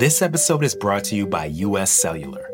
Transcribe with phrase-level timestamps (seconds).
[0.00, 2.48] This episode is brought to you by US Cellular.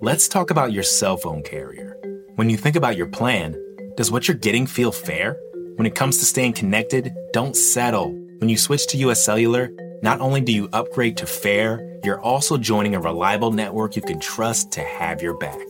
[0.00, 1.94] Let's talk about your cell phone carrier.
[2.36, 3.54] When you think about your plan,
[3.98, 5.38] does what you're getting feel fair?
[5.76, 8.12] When it comes to staying connected, don't settle.
[8.38, 9.70] When you switch to US Cellular,
[10.02, 14.18] not only do you upgrade to fair, you're also joining a reliable network you can
[14.18, 15.66] trust to have your back.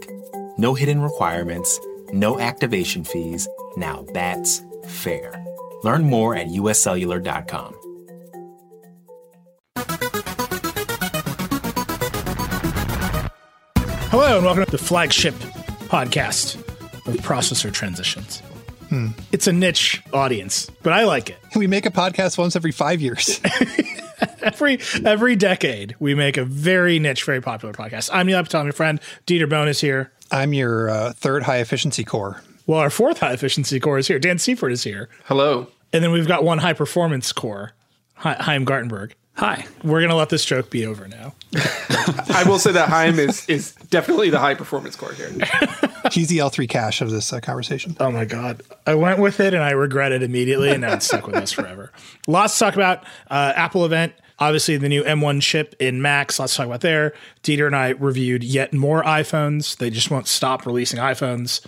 [0.59, 1.81] No hidden requirements,
[2.13, 3.49] no activation fees.
[3.77, 5.45] Now that's fair.
[5.83, 7.75] Learn more at uscellular.com.
[14.23, 15.33] Hello, and welcome to the flagship
[15.89, 16.57] podcast
[17.09, 18.43] of processor transitions.
[19.33, 21.39] It's a niche audience, but I like it.
[21.57, 23.41] We make a podcast once every five years.
[24.43, 28.11] Every every decade, we make a very niche, very popular podcast.
[28.13, 30.13] I'm Nilay Patel, my friend Dieter Bohn is here.
[30.31, 32.43] I'm your uh, third high efficiency core.
[32.67, 34.19] Well, our fourth high efficiency core is here.
[34.19, 35.67] Dan Seifert is here, Hello.
[35.95, 37.73] and then we've got one high performance core,
[38.17, 39.13] Hi- Chaim Gartenberg.
[39.37, 39.65] Hi.
[39.83, 41.33] We're gonna let this joke be over now.
[41.57, 45.29] I will say that Chaim is is definitely the high performance core here.
[46.13, 47.97] He's the L3 cache of this uh, conversation.
[47.99, 51.07] Oh my god, I went with it and I regret it immediately, and now it's
[51.07, 51.93] stuck with us forever.
[52.29, 53.05] Lots to talk about.
[53.29, 56.39] Uh, Apple event, obviously the new M1 chip in Macs.
[56.39, 57.15] Lots to talk about there.
[57.43, 59.77] Dieter and I reviewed yet more iPhones.
[59.77, 61.65] They just won't stop releasing iPhones.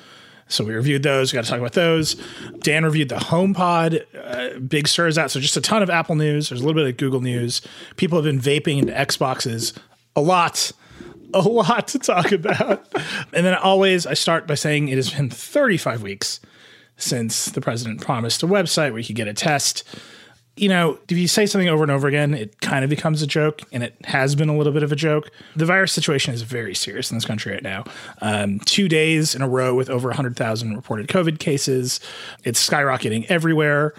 [0.53, 1.33] So we reviewed those.
[1.33, 2.15] We got to talk about those.
[2.61, 4.05] Dan reviewed the HomePod.
[4.15, 5.31] Uh, Big Sur's out.
[5.31, 6.49] So just a ton of Apple news.
[6.49, 7.63] There's a little bit of Google news.
[7.97, 9.77] People have been vaping into Xboxes
[10.15, 10.73] a lot
[11.35, 12.87] a lot to talk about.
[13.33, 16.41] And then always I start by saying it has been 35 weeks
[16.97, 19.85] since the president promised a website where you could get a test.
[20.55, 23.27] You know, if you say something over and over again, it kind of becomes a
[23.27, 25.31] joke, and it has been a little bit of a joke.
[25.57, 27.85] The virus situation is very serious in this country right now.
[28.21, 32.01] Um, two days in a row with over 100,000 reported COVID cases.
[32.45, 33.95] It's skyrocketing everywhere.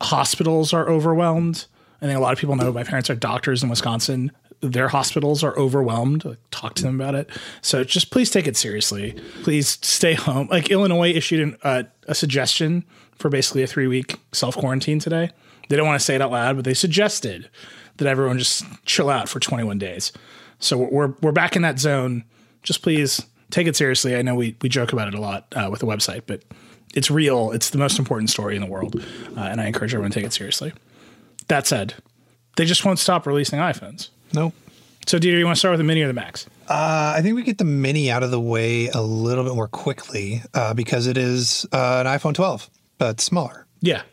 [0.00, 1.66] Hospitals are overwhelmed.
[2.00, 5.42] I think a lot of people know my parents are doctors in Wisconsin their hospitals
[5.42, 6.36] are overwhelmed.
[6.50, 7.28] Talk to them about it.
[7.60, 9.20] So just please take it seriously.
[9.42, 10.48] Please stay home.
[10.50, 12.84] Like Illinois issued an, uh, a suggestion
[13.16, 15.30] for basically a three week self quarantine today.
[15.72, 17.48] They don't want to say it out loud, but they suggested
[17.96, 20.12] that everyone just chill out for 21 days.
[20.58, 22.24] So we're we're back in that zone.
[22.62, 24.14] Just please take it seriously.
[24.14, 26.42] I know we we joke about it a lot uh, with the website, but
[26.94, 27.52] it's real.
[27.52, 29.02] It's the most important story in the world,
[29.34, 30.74] uh, and I encourage everyone to take it seriously.
[31.48, 31.94] That said,
[32.56, 34.10] they just won't stop releasing iPhones.
[34.34, 34.52] Nope.
[35.06, 36.44] So, Dieter, you want to start with the mini or the max?
[36.68, 39.68] Uh, I think we get the mini out of the way a little bit more
[39.68, 42.68] quickly uh, because it is uh, an iPhone 12,
[42.98, 43.66] but smaller.
[43.80, 44.02] Yeah.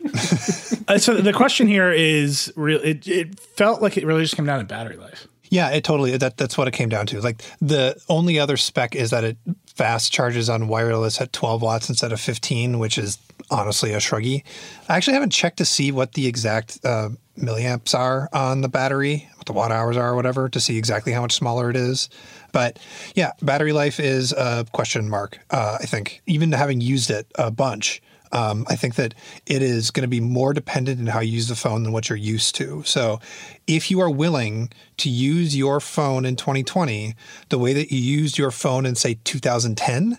[0.90, 2.80] uh, so the question here is real.
[2.82, 5.26] It, it felt like it really just came down to battery life.
[5.48, 6.16] Yeah, it totally.
[6.16, 7.20] That that's what it came down to.
[7.20, 9.36] Like the only other spec is that it
[9.66, 13.18] fast charges on wireless at 12 watts instead of 15, which is
[13.50, 14.44] honestly a shruggy.
[14.88, 19.28] I actually haven't checked to see what the exact uh, milliamps are on the battery,
[19.36, 22.08] what the watt hours are, or whatever, to see exactly how much smaller it is.
[22.52, 22.78] But
[23.14, 25.38] yeah, battery life is a question mark.
[25.50, 28.02] Uh, I think even having used it a bunch.
[28.32, 29.14] Um, I think that
[29.46, 32.08] it is going to be more dependent in how you use the phone than what
[32.08, 32.82] you're used to.
[32.84, 33.20] So,
[33.66, 37.14] if you are willing to use your phone in 2020
[37.48, 40.18] the way that you used your phone in, say, 2010, you're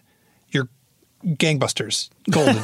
[1.26, 2.62] gangbusters, golden.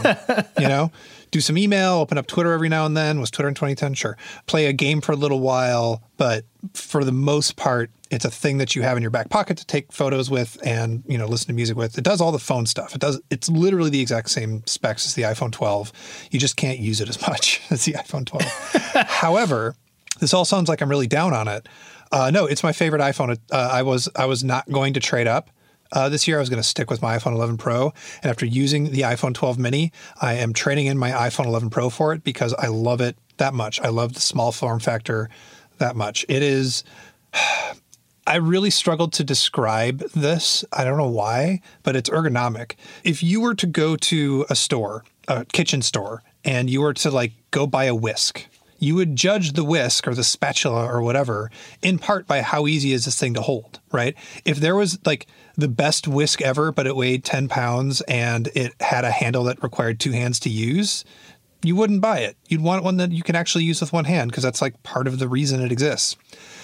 [0.60, 0.92] you know,
[1.32, 3.20] do some email, open up Twitter every now and then.
[3.20, 3.94] Was Twitter in 2010?
[3.94, 4.18] Sure.
[4.46, 8.58] Play a game for a little while, but for the most part, it's a thing
[8.58, 11.48] that you have in your back pocket to take photos with and you know listen
[11.48, 11.98] to music with.
[11.98, 12.96] It does all the phone stuff.
[12.96, 13.20] It does.
[13.30, 15.92] It's literally the exact same specs as the iPhone 12.
[16.32, 18.44] You just can't use it as much as the iPhone 12.
[19.08, 19.76] However,
[20.20, 21.68] this all sounds like I'm really down on it.
[22.12, 23.38] Uh, no, it's my favorite iPhone.
[23.52, 25.50] Uh, I was I was not going to trade up.
[25.92, 27.94] Uh, this year, I was going to stick with my iPhone 11 Pro.
[28.22, 31.90] And after using the iPhone 12 mini, I am trading in my iPhone 11 Pro
[31.90, 33.80] for it because I love it that much.
[33.82, 35.30] I love the small form factor
[35.78, 36.26] that much.
[36.28, 36.84] It is.
[38.28, 40.66] I really struggled to describe this.
[40.74, 42.74] I don't know why, but it's ergonomic.
[43.06, 47.10] If you were to go to a store, a kitchen store, and you were to
[47.10, 48.46] like go buy a whisk,
[48.80, 51.50] you would judge the whisk or the spatula or whatever
[51.82, 54.16] in part by how easy is this thing to hold, right?
[54.46, 58.74] If there was like the best whisk ever, but it weighed 10 pounds and it
[58.80, 61.04] had a handle that required two hands to use,
[61.64, 62.38] you wouldn't buy it.
[62.48, 65.08] You'd want one that you can actually use with one hand because that's like part
[65.08, 66.16] of the reason it exists.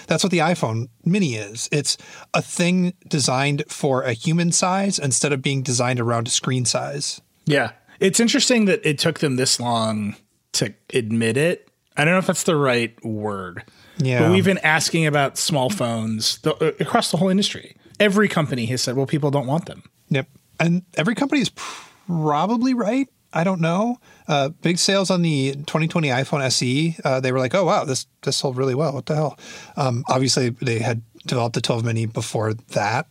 [0.06, 1.68] That's what the iPhone mini is.
[1.72, 1.96] It's
[2.32, 7.20] a thing designed for a human size instead of being designed around a screen size.
[7.46, 7.72] Yeah.
[8.00, 10.16] It's interesting that it took them this long
[10.52, 11.68] to admit it.
[11.96, 13.64] I don't know if that's the right word.
[13.98, 14.20] Yeah.
[14.20, 17.76] But we've been asking about small phones the, uh, across the whole industry.
[18.00, 19.84] Every company has said, well, people don't want them.
[20.08, 20.28] Yep.
[20.58, 23.08] And every company is probably right.
[23.32, 23.98] I don't know.
[24.28, 26.96] Uh, big sales on the 2020 iPhone SE.
[27.04, 28.92] Uh, they were like, oh wow, this this sold really well.
[28.92, 29.38] What the hell?
[29.76, 33.06] Um, obviously, they had developed the 12 mini before that.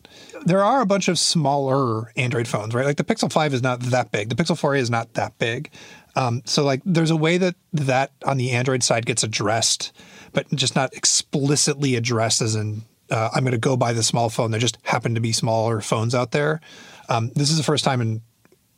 [0.46, 2.86] There are a bunch of smaller Android phones, right?
[2.86, 4.30] Like the Pixel 5 is not that big.
[4.30, 5.72] The Pixel 4a is not that big.
[6.16, 9.92] Um, so like, there's a way that that on the Android side gets addressed,
[10.32, 14.30] but just not explicitly addressed as in uh, I'm going to go buy the small
[14.30, 14.52] phone.
[14.52, 16.62] There just happen to be smaller phones out there.
[17.10, 18.22] Um, this is the first time in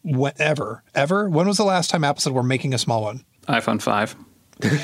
[0.02, 1.30] whatever ever.
[1.30, 3.24] When was the last time Apple said we're making a small one?
[3.48, 4.16] iPhone 5.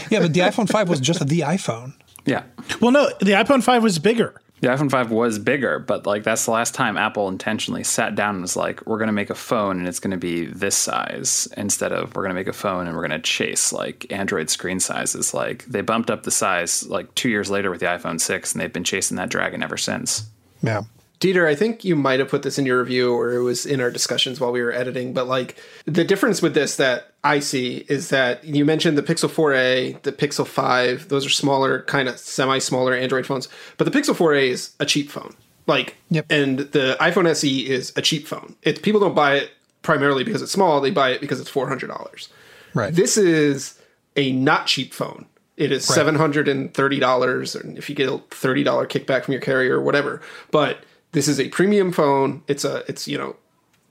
[0.09, 1.94] Yeah, but the iPhone 5 was just the iPhone.
[2.25, 2.44] Yeah.
[2.81, 4.39] Well, no, the iPhone 5 was bigger.
[4.61, 8.35] The iPhone 5 was bigger, but like that's the last time Apple intentionally sat down
[8.35, 10.77] and was like, we're going to make a phone and it's going to be this
[10.77, 14.05] size instead of we're going to make a phone and we're going to chase like
[14.11, 15.33] Android screen sizes.
[15.33, 18.61] Like they bumped up the size like two years later with the iPhone 6 and
[18.61, 20.29] they've been chasing that dragon ever since.
[20.61, 20.83] Yeah.
[21.21, 23.79] Dieter, I think you might have put this in your review or it was in
[23.79, 27.85] our discussions while we were editing, but like the difference with this that I see
[27.88, 32.18] is that you mentioned the Pixel 4a, the Pixel 5, those are smaller, kind of
[32.18, 33.47] semi smaller Android phones,
[33.77, 35.35] but the Pixel 4a is a cheap phone.
[35.68, 36.25] Like, Yep.
[36.31, 38.56] and the iPhone SE is a cheap phone.
[38.63, 39.51] It's people don't buy it
[39.83, 42.27] primarily because it's small, they buy it because it's $400.
[42.73, 42.94] Right.
[42.94, 43.77] This is
[44.15, 45.27] a not cheap phone.
[45.57, 49.25] It is seven hundred and thirty dollars, and if you get a thirty dollar kickback
[49.25, 50.19] from your carrier or whatever.
[50.50, 50.79] But
[51.11, 52.43] this is a premium phone.
[52.47, 53.35] It's a it's you know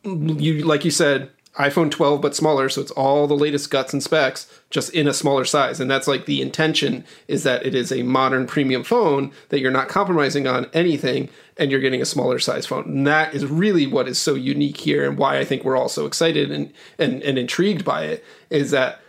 [0.05, 4.03] you like you said iPhone 12 but smaller, so it's all the latest guts and
[4.03, 5.81] specs just in a smaller size.
[5.81, 9.73] And that's like the intention is that it is a modern premium phone that you're
[9.73, 11.29] not compromising on anything
[11.59, 12.85] and you're getting a smaller size phone.
[12.85, 15.89] And that is really what is so unique here and why I think we're all
[15.89, 19.01] so excited and and, and intrigued by it is that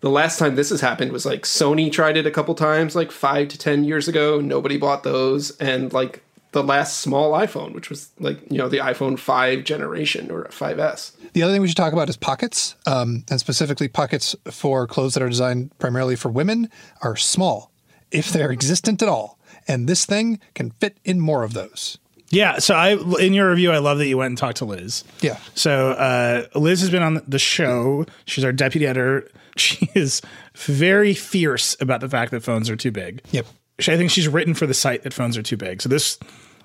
[0.00, 3.12] the last time this has happened was like Sony tried it a couple times, like
[3.12, 4.40] five to ten years ago.
[4.40, 8.78] Nobody bought those, and like the last small iPhone, which was like you know the
[8.78, 11.12] iPhone five generation or 5S.
[11.32, 15.14] The other thing we should talk about is pockets, um, and specifically pockets for clothes
[15.14, 16.68] that are designed primarily for women
[17.00, 17.72] are small,
[18.10, 19.38] if they're existent at all.
[19.68, 21.98] And this thing can fit in more of those.
[22.32, 22.58] Yeah.
[22.58, 25.04] So I, in your review, I love that you went and talked to Liz.
[25.20, 25.38] Yeah.
[25.54, 28.06] So uh, Liz has been on the show.
[28.24, 29.28] She's our deputy editor.
[29.54, 30.22] She is
[30.54, 33.20] very fierce about the fact that phones are too big.
[33.32, 33.44] Yep.
[33.78, 35.82] I think she's written for the site that phones are too big.
[35.82, 36.18] So this,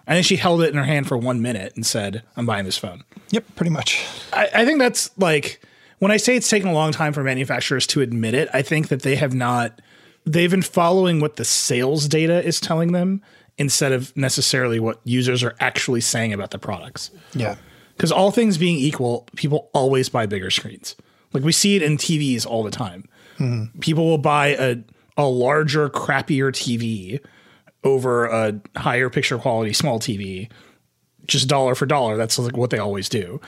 [0.07, 2.65] I think she held it in her hand for one minute and said, "I'm buying
[2.65, 3.56] this phone." Yep.
[3.56, 4.06] Pretty much.
[4.33, 5.62] I, I think that's like
[6.00, 8.50] when I say it's taken a long time for manufacturers to admit it.
[8.54, 9.81] I think that they have not.
[10.25, 13.21] They've been following what the sales data is telling them
[13.57, 17.12] instead of necessarily what users are actually saying about the products.
[17.33, 17.56] Yeah.
[17.95, 20.95] Because all things being equal, people always buy bigger screens.
[21.33, 23.06] Like we see it in TVs all the time.
[23.39, 23.80] Mm-hmm.
[23.80, 24.77] People will buy a
[25.18, 27.19] a larger, crappier TV
[27.84, 30.50] over a higher picture quality small TV,
[31.25, 32.16] just dollar for dollar.
[32.18, 33.42] That's like what they always do.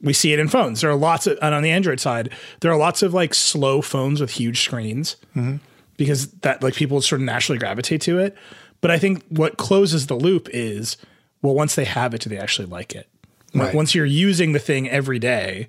[0.00, 0.80] We see it in phones.
[0.80, 2.30] There are lots of, and on the Android side,
[2.60, 5.56] there are lots of like slow phones with huge screens mm-hmm.
[5.96, 8.36] because that like people sort of naturally gravitate to it.
[8.80, 10.96] But I think what closes the loop is,
[11.42, 13.08] well, once they have it, do they actually like it?
[13.54, 13.74] Like Right.
[13.74, 15.66] once you're using the thing every day,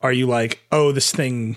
[0.00, 1.56] are you like, oh, this thing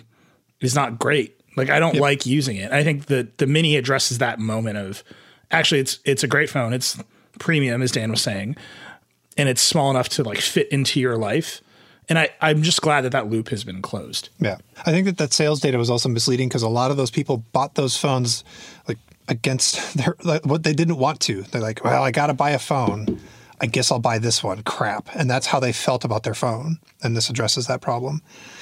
[0.62, 1.35] is not great.
[1.56, 2.72] Like I don't like using it.
[2.72, 5.04] I think the the mini addresses that moment of
[5.52, 6.74] actually it's it's a great phone.
[6.74, 6.98] It's
[7.40, 8.56] premium, as Dan was saying,
[9.38, 11.62] and it's small enough to like fit into your life.
[12.08, 14.30] And I I'm just glad that that loop has been closed.
[14.40, 14.58] Yeah.
[14.86, 17.44] I think that that sales data was also misleading because a lot of those people
[17.52, 18.44] bought those phones
[18.88, 21.44] like against their like, what they didn't want to.
[21.44, 23.20] They're like, well, I got to buy a phone.
[23.62, 24.64] I guess I'll buy this one.
[24.64, 25.08] Crap.
[25.16, 26.78] And that's how they felt about their phone.
[27.04, 28.22] And this addresses that problem.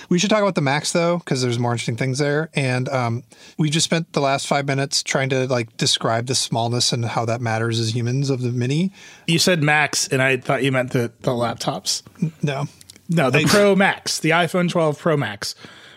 [0.09, 2.49] We should talk about the Max though, because there's more interesting things there.
[2.53, 3.23] And um,
[3.57, 7.25] we just spent the last five minutes trying to like describe the smallness and how
[7.25, 8.91] that matters as humans of the Mini.
[9.27, 12.03] You said Max, and I thought you meant the the laptops.
[12.41, 12.65] No.
[13.09, 15.55] No, the Pro Max, the iPhone 12 Pro Max,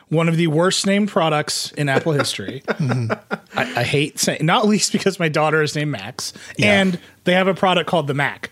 [0.09, 2.62] one of the worst named products in Apple history.
[2.68, 3.18] I,
[3.54, 6.80] I hate saying, not least because my daughter is named Max, Yeah.
[6.80, 8.50] and they have a product called the Mac.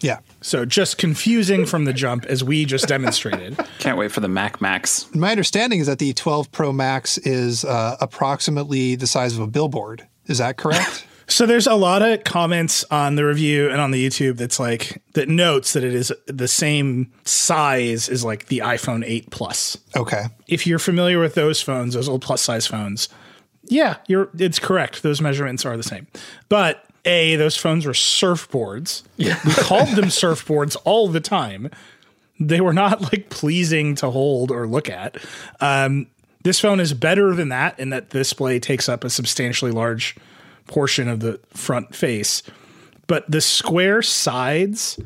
[0.00, 0.18] Yeah.
[0.42, 3.58] So just confusing from the jump, as we just demonstrated.
[3.78, 5.12] Can't wait for the Mac Max.
[5.14, 9.46] My understanding is that the 12 Pro Max is uh, approximately the size of a
[9.46, 10.06] billboard.
[10.26, 11.06] Is that correct?
[11.28, 15.02] So there's a lot of comments on the review and on the YouTube that's like
[15.14, 19.76] that notes that it is the same size as like the iPhone 8 Plus.
[19.96, 20.26] okay.
[20.46, 23.08] If you're familiar with those phones, those old plus size phones,
[23.64, 25.02] yeah, you're it's correct.
[25.02, 26.06] Those measurements are the same.
[26.48, 29.02] But A, those phones were surfboards.
[29.16, 29.38] Yeah.
[29.44, 31.70] We called them surfboards all the time.
[32.38, 35.16] They were not like pleasing to hold or look at.
[35.60, 36.08] Um,
[36.42, 40.16] this phone is better than that in that the display takes up a substantially large
[40.66, 42.42] portion of the front face.
[43.06, 44.98] But the square sides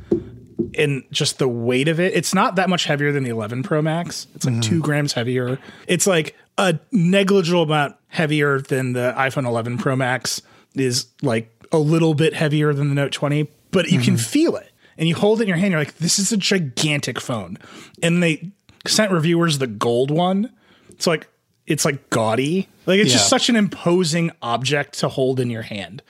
[0.76, 2.14] and just the weight of it.
[2.14, 4.26] It's not that much heavier than the 11 Pro Max.
[4.34, 5.58] It's like two grams heavier.
[5.86, 10.42] It's like a negligible amount heavier than the iPhone 11 Pro Max.
[10.74, 14.22] Is like a little bit heavier than the Note 20, but you can mm-hmm.
[14.22, 14.72] feel it.
[14.98, 15.70] And you hold it in your hand.
[15.72, 17.58] You're like, this is a gigantic phone.
[18.02, 18.50] And they
[18.86, 20.52] sent reviewers the gold one.
[20.90, 21.28] It's like
[21.66, 22.68] it's like gaudy.
[22.86, 26.02] Like it's just such an imposing object to hold in your hand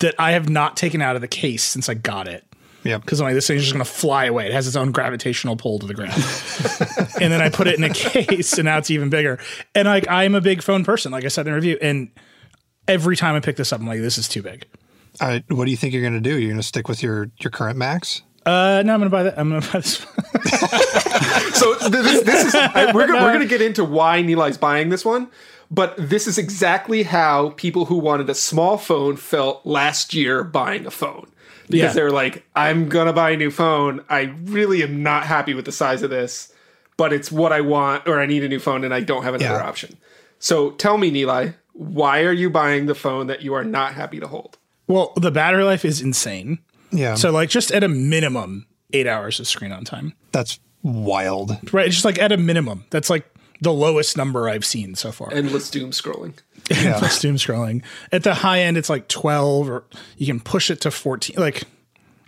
[0.00, 2.44] that I have not taken out of the case since I got it.
[2.84, 3.02] Yep.
[3.02, 4.46] Because I'm like, this thing's just gonna fly away.
[4.46, 6.12] It has its own gravitational pull to the ground.
[7.20, 9.38] and then I put it in a case, and now it's even bigger.
[9.74, 11.78] And like, I'm a big phone person, like I said in the review.
[11.80, 12.10] And
[12.86, 14.66] every time I pick this up, I'm like, this is too big.
[15.20, 16.38] All right, what do you think you're going to do?
[16.38, 18.22] You're going to stick with your your current Max?
[18.46, 19.38] Uh, no, I'm gonna buy that.
[19.38, 20.06] I'm gonna buy this.
[21.54, 25.04] So this, this is we're gonna, we're going to get into why Nilay's buying this
[25.04, 25.28] one,
[25.70, 30.86] but this is exactly how people who wanted a small phone felt last year buying
[30.86, 31.28] a phone
[31.68, 31.92] because Yeah.
[31.94, 34.02] they were like, "I'm gonna buy a new phone.
[34.08, 36.52] I really am not happy with the size of this,
[36.96, 39.34] but it's what I want, or I need a new phone, and I don't have
[39.34, 39.68] another Yeah.
[39.68, 39.96] option."
[40.38, 44.20] So tell me, Nilay, why are you buying the phone that you are not happy
[44.20, 44.57] to hold?
[44.88, 46.58] Well, the battery life is insane.
[46.90, 47.14] Yeah.
[47.14, 50.14] So like, just at a minimum, eight hours of screen on time.
[50.32, 51.50] that's wild.
[51.72, 51.86] Right.
[51.86, 52.84] It's just like at a minimum.
[52.90, 53.26] That's like
[53.60, 55.32] the lowest number I've seen so far.
[55.32, 56.34] Endless doom scrolling.
[56.70, 57.00] Yeah.
[57.00, 57.82] Just doom scrolling.
[58.12, 59.84] At the high end, it's like 12, or
[60.18, 61.36] you can push it to 14.
[61.38, 61.62] Like,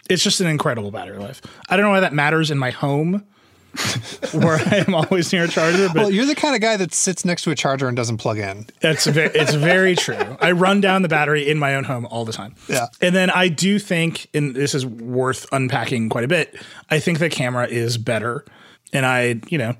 [0.08, 1.42] it's just an incredible battery life.
[1.68, 3.26] I don't know why that matters in my home,
[4.32, 6.92] where I am always near a charger, but Well, you're the kind of guy that
[6.92, 8.66] sits next to a charger and doesn't plug in.
[8.80, 10.36] That's very, it's very true.
[10.40, 12.54] I run down the battery in my own home all the time.
[12.68, 12.86] Yeah.
[13.00, 16.56] And then I do think, and this is worth unpacking quite a bit,
[16.90, 18.44] I think the camera is better.
[18.92, 19.76] And I, you know,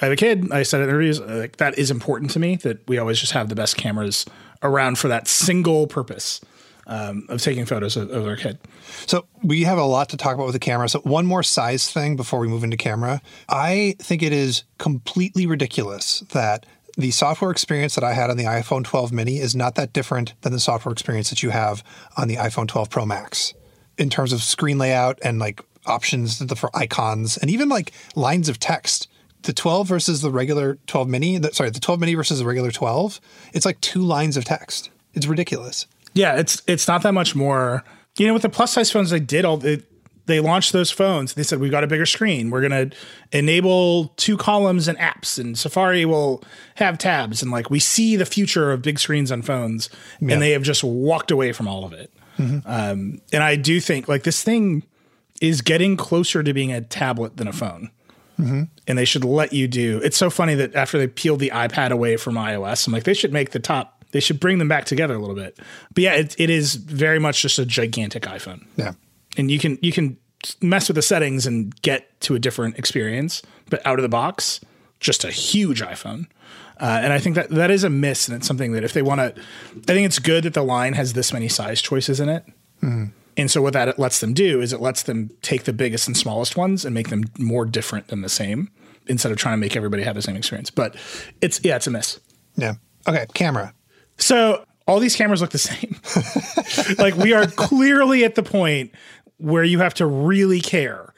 [0.00, 0.50] I have a kid.
[0.52, 3.32] I said in the reviews, like that is important to me that we always just
[3.32, 4.24] have the best cameras
[4.62, 6.40] around for that single purpose
[6.86, 8.58] um, of taking photos of, of our kid.
[9.06, 10.88] So we have a lot to talk about with the camera.
[10.88, 13.20] So one more size thing before we move into camera.
[13.48, 18.44] I think it is completely ridiculous that the software experience that I had on the
[18.44, 21.82] iPhone 12 mini is not that different than the software experience that you have
[22.16, 23.52] on the iPhone 12 Pro Max
[23.98, 28.58] in terms of screen layout and like options for icons and even like lines of
[28.58, 29.08] text.
[29.42, 32.70] The 12 versus the regular 12 mini, the, sorry, the 12 mini versus the regular
[32.70, 33.20] 12,
[33.52, 34.88] it's like two lines of text.
[35.12, 35.86] It's ridiculous.
[36.14, 37.84] Yeah, it's it's not that much more.
[38.16, 39.82] You know, with the plus size phones, they did all they,
[40.26, 41.34] they launched those phones.
[41.34, 42.50] They said we've got a bigger screen.
[42.50, 42.90] We're gonna
[43.32, 46.42] enable two columns and apps, and Safari will
[46.76, 47.42] have tabs.
[47.42, 49.90] And like we see the future of big screens on phones,
[50.20, 52.12] and they have just walked away from all of it.
[52.66, 54.84] Um, and I do think like this thing
[55.40, 57.90] is getting closer to being a tablet than a phone.
[58.88, 60.00] And they should let you do.
[60.02, 63.14] It's so funny that after they peeled the iPad away from iOS, I'm like, they
[63.14, 63.93] should make the top.
[64.14, 65.58] They should bring them back together a little bit.
[65.92, 68.92] But yeah, it, it is very much just a gigantic iPhone, Yeah.
[69.36, 70.16] and you can you can
[70.62, 73.42] mess with the settings and get to a different experience.
[73.70, 74.60] But out of the box,
[75.00, 76.26] just a huge iPhone.
[76.80, 79.02] Uh, and I think that that is a miss, and it's something that if they
[79.02, 79.34] want to,
[79.76, 82.44] I think it's good that the line has this many size choices in it.
[83.36, 86.06] And so what that it lets them do is it lets them take the biggest
[86.06, 88.70] and smallest ones and make them more different than the same
[89.08, 90.70] instead of trying to make everybody have the same experience.
[90.70, 90.94] But
[91.40, 92.20] it's yeah, it's a miss.
[92.56, 92.74] Yeah.
[93.08, 93.26] Okay.
[93.34, 93.72] Camera.
[94.18, 95.96] So all these cameras look the same.
[96.98, 98.92] like we are clearly at the point
[99.38, 101.12] where you have to really care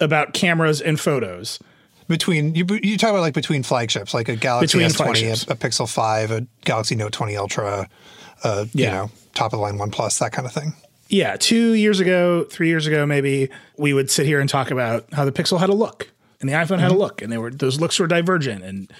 [0.00, 1.58] about cameras and photos.
[2.08, 5.56] between you you talk about like between flagships like a Galaxy Between S20, a, a
[5.56, 7.88] Pixel 5, a Galaxy Note 20 Ultra,
[8.42, 10.72] uh, you know, top of the line One Plus, that kind of thing.
[11.08, 15.12] Yeah, two years ago, three years ago, maybe we would sit here and talk about
[15.12, 16.08] how the Pixel had a look
[16.40, 18.64] and the iPhone had a look, and they were those looks were divergent.
[18.64, 18.90] And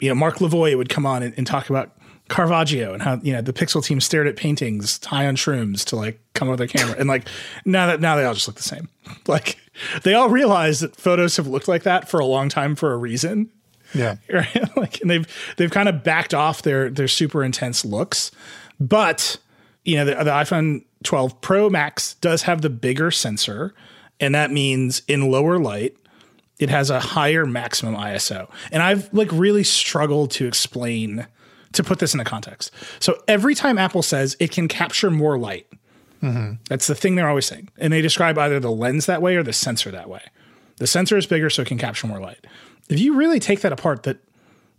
[0.00, 1.92] you know, Marc Levoy would come on and, and talk about
[2.28, 5.96] Caravaggio and how you know the Pixel team stared at paintings high on shrooms to
[5.96, 6.96] like come with their camera.
[6.98, 7.28] And like
[7.64, 8.88] now that now they all just look the same.
[9.26, 9.56] Like
[10.02, 12.96] they all realize that photos have looked like that for a long time for a
[12.96, 13.50] reason
[13.94, 14.16] Yeah.
[14.32, 14.76] right?
[14.76, 18.30] like, and they've they've kind of backed off their their super intense looks,
[18.80, 19.38] but
[19.84, 23.74] you know the, the iPhone 12 Pro Max does have the bigger sensor,
[24.20, 25.96] and that means in lower light
[26.58, 28.48] it has a higher maximum ISO.
[28.70, 31.26] And I've like really struggled to explain
[31.72, 32.70] to put this into context.
[33.00, 35.66] So every time Apple says it can capture more light,
[36.68, 37.68] that's the thing they're always saying.
[37.78, 40.22] And they describe either the lens that way or the sensor that way.
[40.76, 42.46] The sensor is bigger so it can capture more light.
[42.88, 44.18] If you really take that apart, that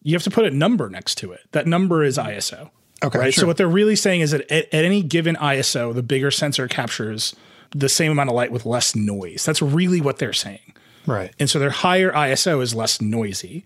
[0.03, 1.41] you have to put a number next to it.
[1.51, 2.69] That number is ISO.
[3.03, 3.33] Okay, Right.
[3.33, 6.67] So what they're really saying is that at, at any given ISO, the bigger sensor
[6.67, 7.35] captures
[7.71, 9.43] the same amount of light with less noise.
[9.43, 10.73] That's really what they're saying.
[11.05, 11.33] Right.
[11.39, 13.65] And so their higher ISO is less noisy.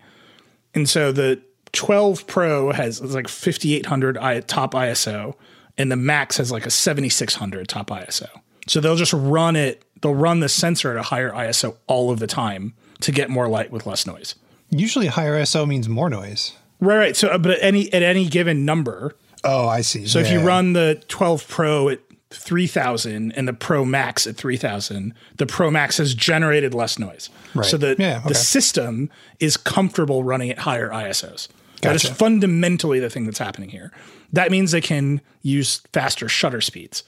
[0.74, 1.40] And so the
[1.72, 5.34] 12 Pro has like 5800 I, top ISO,
[5.76, 8.28] and the Max has like a 7600 top ISO.
[8.66, 12.18] So they'll just run it they'll run the sensor at a higher ISO all of
[12.20, 14.34] the time to get more light with less noise.
[14.70, 16.52] Usually higher ISO means more noise.
[16.80, 17.16] Right, right.
[17.16, 20.06] So, uh, but at any at any given number, Oh, I see.
[20.06, 25.14] so if you run the 12 Pro at 3000 and the Pro Max at 3000,
[25.36, 27.30] the Pro Max has generated less noise.
[27.54, 27.66] Right.
[27.66, 28.28] So the Yeah, okay.
[28.28, 31.48] the system is comfortable running at higher ISOs.
[31.82, 33.92] That is fundamentally the thing that's happening here.
[34.32, 37.04] That means they can use faster shutter speeds.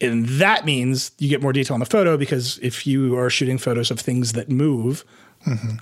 [0.00, 3.58] And that means you get more detail in the photo because if you are shooting
[3.58, 5.04] photos of things that move,
[5.46, 5.76] Mm-hmm.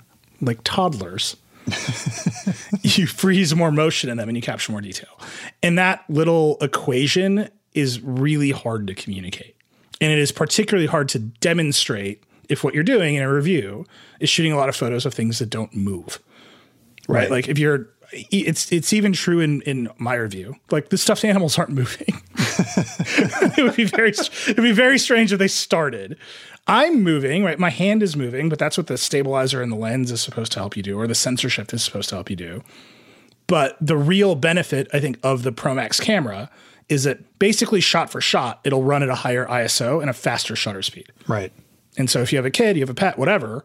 [0.45, 1.37] like toddlers,
[2.83, 5.09] you freeze more motion in them and you capture more detail.
[5.63, 9.55] And that little equation is really hard to communicate.
[10.01, 13.85] And it is particularly hard to demonstrate if what you're doing in a review
[14.19, 16.19] is shooting a lot of photos of things that don't move.
[17.07, 17.21] Right?
[17.21, 17.31] Right.
[17.31, 20.55] Like if you're it's it's even true in in my review.
[20.71, 22.21] Like the stuffed animals aren't moving.
[22.37, 26.17] it would be very it'd be very strange if they started.
[26.67, 27.59] I'm moving, right?
[27.59, 30.59] My hand is moving, but that's what the stabilizer and the lens is supposed to
[30.59, 32.63] help you do, or the sensor shift is supposed to help you do.
[33.47, 36.49] But the real benefit, I think, of the Pro Max camera
[36.89, 40.55] is that basically shot for shot, it'll run at a higher ISO and a faster
[40.55, 41.11] shutter speed.
[41.27, 41.51] right.
[41.97, 43.63] And so if you have a kid, you have a pet, whatever,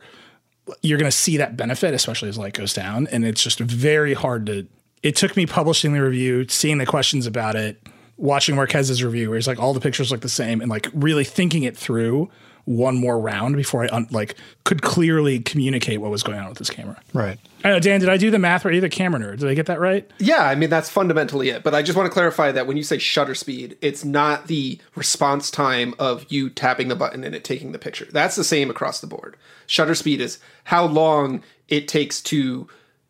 [0.83, 3.09] you're going to see that benefit, especially as light goes down.
[3.09, 4.69] And it's just very hard to.
[5.03, 7.85] It took me publishing the review, seeing the questions about it,
[8.17, 11.25] watching Marques's review, where he's like, all the pictures look the same, and like really
[11.25, 12.31] thinking it through
[12.71, 16.59] one more round before I un- like could clearly communicate what was going on with
[16.59, 16.97] this camera.
[17.13, 17.37] Right.
[17.65, 18.73] I know, Dan, did I do the math right?
[18.73, 19.41] You're the camera nerd.
[19.41, 20.09] Did I get that right?
[20.19, 21.65] Yeah, I mean that's fundamentally it.
[21.65, 24.79] But I just want to clarify that when you say shutter speed, it's not the
[24.95, 28.07] response time of you tapping the button and it taking the picture.
[28.13, 29.37] That's the same across the board.
[29.67, 32.69] Shutter speed is how long it takes to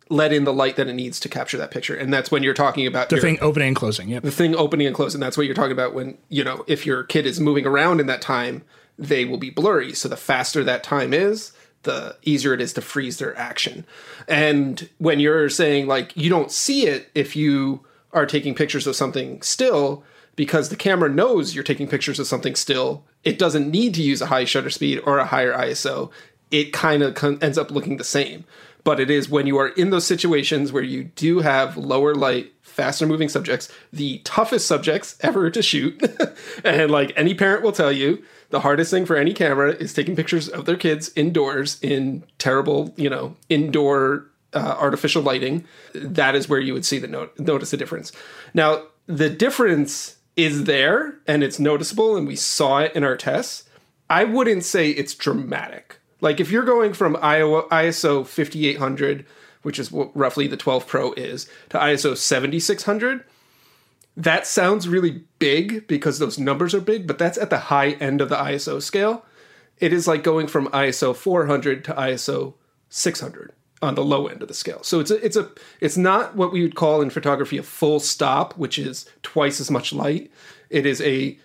[0.08, 1.94] let in the light that it needs to capture that picture.
[1.94, 4.08] And that's when you're talking about The your, thing opening and closing.
[4.08, 4.22] Yep.
[4.24, 5.20] the thing opening and closing.
[5.20, 8.06] That's what you're talking about when, you know, if your kid is moving around in
[8.06, 8.62] that time,
[9.00, 9.94] they will be blurry.
[9.94, 11.52] So the faster that time is,
[11.82, 13.86] the easier it is to freeze their action.
[14.28, 17.80] And when you're saying like you don't see it if you
[18.12, 20.04] are taking pictures of something still,
[20.36, 24.20] because the camera knows you're taking pictures of something still, it doesn't need to use
[24.20, 26.10] a high shutter speed or a higher ISO.
[26.50, 28.44] It kind of con- ends up looking the same.
[28.82, 32.52] But it is when you are in those situations where you do have lower light,
[32.62, 36.02] faster moving subjects, the toughest subjects ever to shoot.
[36.64, 40.16] and like any parent will tell you, the hardest thing for any camera is taking
[40.16, 45.64] pictures of their kids indoors in terrible, you know, indoor uh, artificial lighting.
[45.94, 48.12] That is where you would see the no- notice the difference.
[48.52, 53.64] Now, the difference is there and it's noticeable, and we saw it in our tests.
[54.08, 56.00] I wouldn't say it's dramatic.
[56.20, 59.24] Like if you're going from ISO 5800,
[59.62, 63.24] which is what roughly the 12 Pro is, to ISO 7600,
[64.20, 68.20] that sounds really big because those numbers are big, but that's at the high end
[68.20, 69.24] of the ISO scale.
[69.78, 72.54] It is like going from ISO 400 to ISO
[72.90, 74.82] 600 on the low end of the scale.
[74.82, 77.98] So it's a, it's a it's not what we would call in photography a full
[77.98, 80.30] stop, which is twice as much light.
[80.68, 81.38] It is a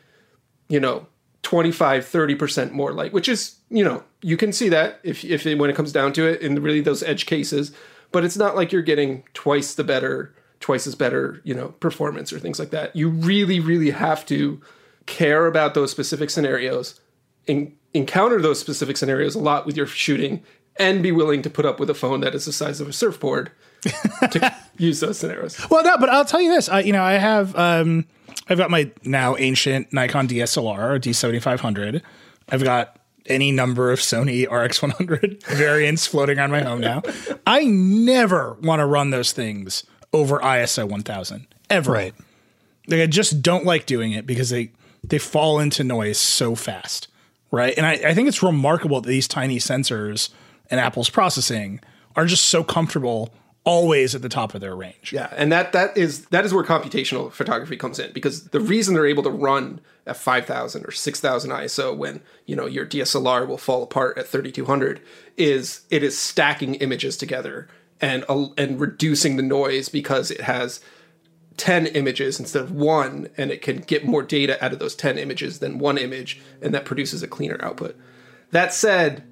[0.68, 1.08] you know
[1.44, 5.58] 25 30% more light, which is, you know, you can see that if if it,
[5.58, 7.72] when it comes down to it in really those edge cases,
[8.12, 12.34] but it's not like you're getting twice the better twice as better, you know, performance
[12.34, 12.96] or things like that.
[12.96, 14.60] You really really have to
[15.06, 17.00] care about those specific scenarios
[17.48, 20.44] en- encounter those specific scenarios a lot with your shooting
[20.78, 22.94] and be willing to put up with a phone that is the size of a
[22.94, 23.52] surfboard
[24.32, 25.64] to use those scenarios.
[25.70, 26.68] Well, no, but I'll tell you this.
[26.68, 28.08] I, you know, I have um,
[28.50, 32.02] I've got my now ancient Nikon DSLR D7500.
[32.50, 32.98] I've got
[33.28, 37.04] any number of Sony RX100 variants floating on my home now.
[37.46, 39.84] I never want to run those things
[40.16, 41.92] over ISO 1000 ever.
[41.92, 42.16] Right.
[42.88, 44.72] Like I just don't like doing it because they
[45.04, 47.08] they fall into noise so fast,
[47.52, 47.74] right?
[47.78, 50.30] And I, I think it's remarkable that these tiny sensors
[50.72, 51.80] and Apple's processing
[52.16, 53.32] are just so comfortable
[53.66, 55.12] always at the top of their range.
[55.12, 58.94] Yeah, and that that is that is where computational photography comes in because the reason
[58.94, 63.58] they're able to run at 5000 or 6000 ISO when, you know, your DSLR will
[63.58, 65.02] fall apart at 3200
[65.36, 67.68] is it is stacking images together
[68.02, 70.80] and uh, and reducing the noise because it has
[71.58, 75.18] 10 images instead of one and it can get more data out of those 10
[75.18, 77.96] images than one image and that produces a cleaner output.
[78.52, 79.24] That said,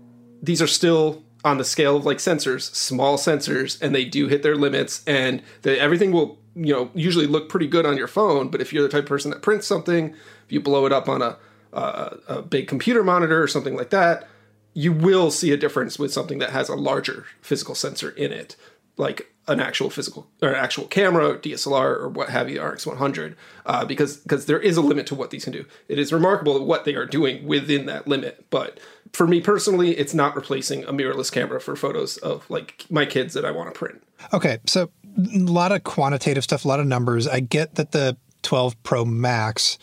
[0.41, 4.43] these are still on the scale of like sensors, small sensors, and they do hit
[4.43, 5.03] their limits.
[5.05, 8.49] And the, everything will, you know, usually look pretty good on your phone.
[8.49, 10.11] But if you're the type of person that prints something,
[10.45, 11.37] if you blow it up on a,
[11.73, 14.27] a, a big computer monitor or something like that,
[14.73, 18.55] you will see a difference with something that has a larger physical sensor in it.
[18.95, 24.17] Like an actual physical or actual camera, DSLR, or what have you, RX100, uh, because
[24.17, 25.65] because there is a limit to what these can do.
[25.87, 28.79] It is remarkable what they are doing within that limit, but
[29.11, 33.33] for me personally, it's not replacing a mirrorless camera for photos of like my kids
[33.33, 34.03] that I want to print.
[34.31, 37.27] Okay, so a lot of quantitative stuff, a lot of numbers.
[37.27, 39.77] I get that the 12 Pro Max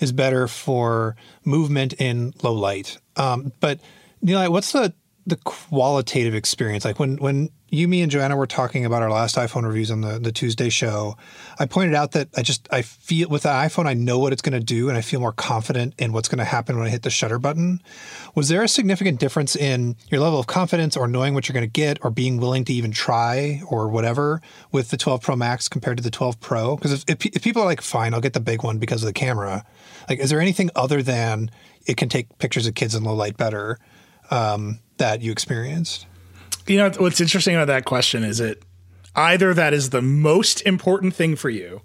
[0.00, 3.80] is better for movement in low light, um, but
[4.22, 4.92] know, what's the
[5.26, 6.84] the qualitative experience?
[6.84, 10.00] Like when when you, me, and Joanna were talking about our last iPhone reviews on
[10.00, 11.16] the, the Tuesday show,
[11.58, 14.40] I pointed out that I just I feel with the iPhone I know what it's
[14.40, 16.90] going to do and I feel more confident in what's going to happen when I
[16.90, 17.82] hit the shutter button.
[18.36, 21.66] Was there a significant difference in your level of confidence or knowing what you're going
[21.66, 25.68] to get or being willing to even try or whatever with the 12 Pro Max
[25.68, 26.76] compared to the 12 Pro?
[26.76, 29.08] Because if, if, if people are like, fine, I'll get the big one because of
[29.08, 29.64] the camera.
[30.08, 31.50] Like, is there anything other than
[31.84, 33.78] it can take pictures of kids in low light better
[34.30, 36.06] um, that you experienced?
[36.66, 38.62] You know what's interesting about that question is it
[39.14, 41.82] either that is the most important thing for you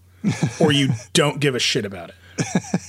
[0.59, 2.15] or you don't give a shit about it.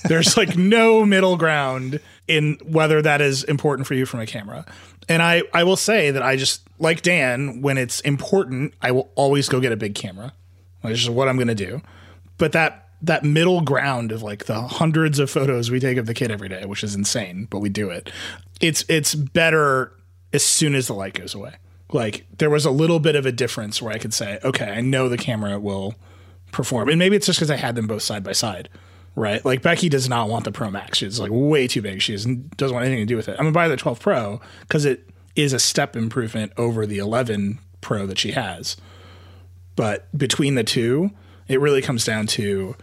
[0.05, 4.65] There's like no middle ground in whether that is important for you from a camera.
[5.07, 9.11] And I, I will say that I just like Dan, when it's important, I will
[9.15, 10.33] always go get a big camera.
[10.81, 11.81] Which is what I'm gonna do.
[12.37, 16.13] But that that middle ground of like the hundreds of photos we take of the
[16.13, 18.11] kid every day, which is insane, but we do it.
[18.61, 19.93] It's it's better
[20.31, 21.55] as soon as the light goes away
[21.93, 24.81] like there was a little bit of a difference where I could say, okay, I
[24.81, 25.95] know the camera will
[26.51, 26.89] perform.
[26.89, 28.69] And maybe it's just because I had them both side by side,
[29.15, 29.43] right?
[29.45, 30.97] Like Becky does not want the Pro Max.
[30.97, 32.01] She's like way too big.
[32.01, 33.33] She doesn't, want anything to do with it.
[33.33, 37.59] I'm gonna buy the 12 Pro because it is a step improvement over the 11
[37.81, 38.77] Pro that she has.
[39.75, 41.11] But between the two,
[41.47, 42.75] it really comes down to,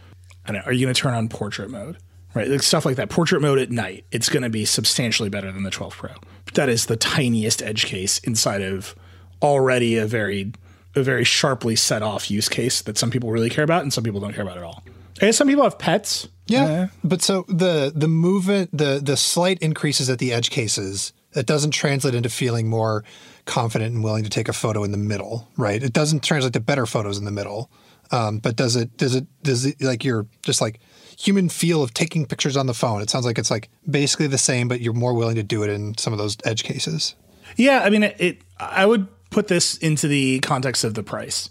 [0.51, 1.97] I don't know, are you gonna turn on portrait mode?
[2.33, 3.11] Right, like stuff like that.
[3.11, 6.11] Portrait mode at night, it's going to be substantially better than the 12 Pro.
[6.45, 8.95] But that is the tiniest edge case inside of
[9.43, 10.53] already a very
[10.95, 14.05] a very sharply set off use case that some people really care about and some
[14.05, 14.85] people don't care about at all.
[15.21, 16.29] And some people have pets.
[16.47, 21.13] Yeah, uh, but so the the movement, the the slight increases at the edge cases,
[21.35, 23.05] it doesn't translate into feeling more
[23.45, 25.83] confident and willing to take a photo in the middle, right?
[25.83, 27.71] It doesn't translate to better photos in the middle.
[28.13, 30.81] Um, but does it does it does it like you're just like
[31.19, 33.03] human feel of taking pictures on the phone?
[33.03, 35.71] It sounds like it's like basically the same, but you're more willing to do it
[35.71, 37.15] in some of those edge cases.
[37.57, 41.51] Yeah, I mean, it, it I would put this into the context of the price.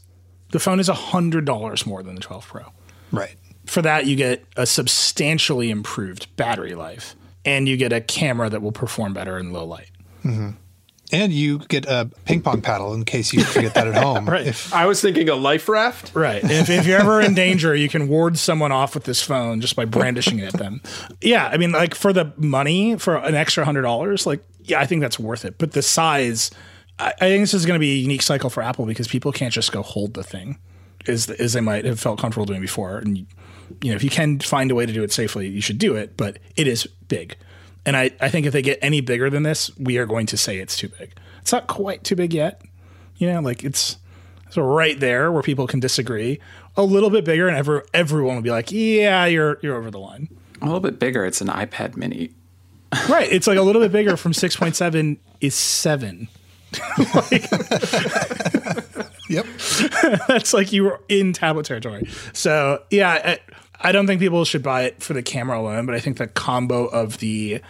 [0.51, 2.65] The phone is hundred dollars more than the 12 Pro.
[3.11, 3.35] Right.
[3.65, 8.61] For that, you get a substantially improved battery life, and you get a camera that
[8.61, 9.91] will perform better in low light.
[10.23, 10.51] Mm-hmm.
[11.11, 14.29] And you get a ping pong paddle in case you forget that at home.
[14.29, 14.45] right.
[14.47, 16.11] If, I was thinking a life raft.
[16.13, 16.43] Right.
[16.43, 19.75] If, if you're ever in danger, you can ward someone off with this phone just
[19.75, 20.81] by brandishing it at them.
[21.21, 21.47] Yeah.
[21.47, 25.01] I mean, like for the money, for an extra hundred dollars, like, yeah, I think
[25.01, 25.57] that's worth it.
[25.57, 26.51] But the size,
[26.99, 29.31] I, I think this is going to be a unique cycle for Apple because people
[29.31, 30.59] can't just go hold the thing
[31.07, 32.99] as, as they might have felt comfortable doing before.
[32.99, 33.25] And, you
[33.89, 36.17] know, if you can find a way to do it safely, you should do it.
[36.17, 37.35] But it is big.
[37.85, 40.37] And I, I think if they get any bigger than this, we are going to
[40.37, 41.13] say it's too big.
[41.41, 42.61] It's not quite too big yet.
[43.17, 43.97] You know, like it's
[44.49, 46.39] so right there where people can disagree.
[46.77, 49.99] A little bit bigger, and every, everyone will be like, "Yeah, you're you're over the
[49.99, 50.29] line."
[50.61, 51.25] A little bit bigger.
[51.25, 52.31] It's an iPad Mini.
[53.09, 53.31] right.
[53.31, 56.27] It's like a little bit bigger from six point seven is seven.
[57.15, 57.49] like,
[59.29, 59.45] yep.
[60.27, 62.07] that's like you were in tablet territory.
[62.33, 63.39] So yeah, I,
[63.81, 66.27] I don't think people should buy it for the camera alone, but I think the
[66.27, 67.61] combo of the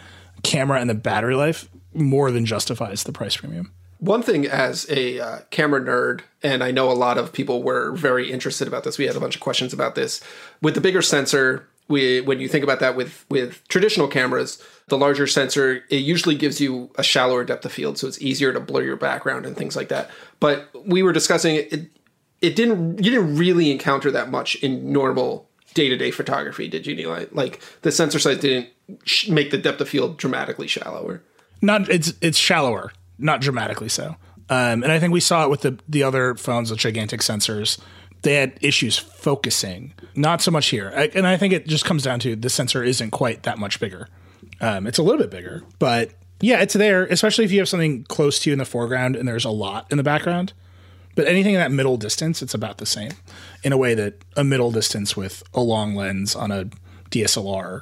[0.43, 3.71] camera and the battery life more than justifies the price premium.
[3.99, 7.91] One thing as a uh, camera nerd, and I know a lot of people were
[7.91, 8.97] very interested about this.
[8.97, 10.21] We had a bunch of questions about this.
[10.61, 14.97] With the bigger sensor, we, when you think about that with with traditional cameras, the
[14.97, 18.59] larger sensor it usually gives you a shallower depth of field, so it's easier to
[18.61, 20.09] blur your background and things like that.
[20.39, 21.89] But we were discussing it.
[22.41, 23.03] It didn't.
[23.03, 25.48] You didn't really encounter that much in normal
[25.79, 27.29] day to day photography, did you, Nilay?
[27.31, 28.69] Like the sensor size didn't
[29.29, 31.21] make the depth of field dramatically shallower.
[31.61, 34.17] Not it's it's shallower, not dramatically so.
[34.49, 37.79] Um, and I think we saw it with the the other phones with gigantic sensors.
[38.23, 40.91] They had issues focusing, not so much here.
[40.93, 43.79] I, and I think it just comes down to the sensor isn't quite that much
[43.79, 44.09] bigger.
[44.59, 46.11] Um, it's a little bit bigger, but
[46.41, 49.25] yeah, it's there, especially if you have something close to you in the foreground and
[49.25, 50.51] there's a lot in the background.
[51.19, 53.11] But anything in that middle distance, it's about the same
[53.61, 56.69] in a way that a middle distance with a long lens on a
[57.11, 57.81] DSLR,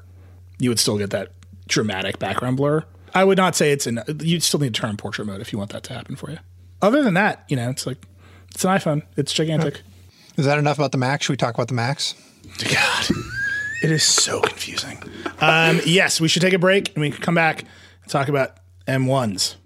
[0.57, 1.33] you would still get that
[1.67, 2.83] dramatic background blur.
[3.13, 4.01] I would not say it's an.
[4.21, 6.39] You'd still need to turn portrait mode if you want that to happen for you.
[6.81, 8.07] Other than that, you know, it's like
[8.55, 9.03] it's an iPhone.
[9.17, 9.81] It's gigantic.
[10.35, 11.27] Is that enough about the Max?
[11.27, 12.15] Should we talk about the Max?
[12.57, 13.05] God,
[13.83, 14.97] it is so confusing.
[15.41, 17.65] Um, yes, we should take a break and we can come back
[18.01, 19.57] and talk about M1s.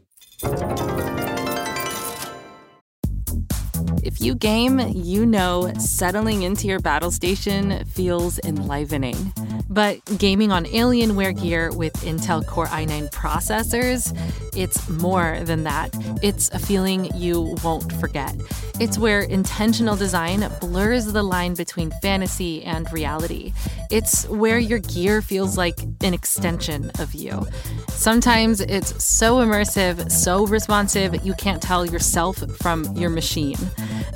[4.12, 9.34] If you game, you know settling into your battle station feels enlivening.
[9.70, 14.14] But gaming on Alienware gear with Intel Core i9 processors,
[14.54, 15.92] it's more than that.
[16.22, 18.36] It's a feeling you won't forget.
[18.82, 23.54] It's where intentional design blurs the line between fantasy and reality.
[23.90, 27.48] It's where your gear feels like an extension of you.
[27.88, 33.56] Sometimes it's so immersive, so responsive, you can't tell yourself from your machine.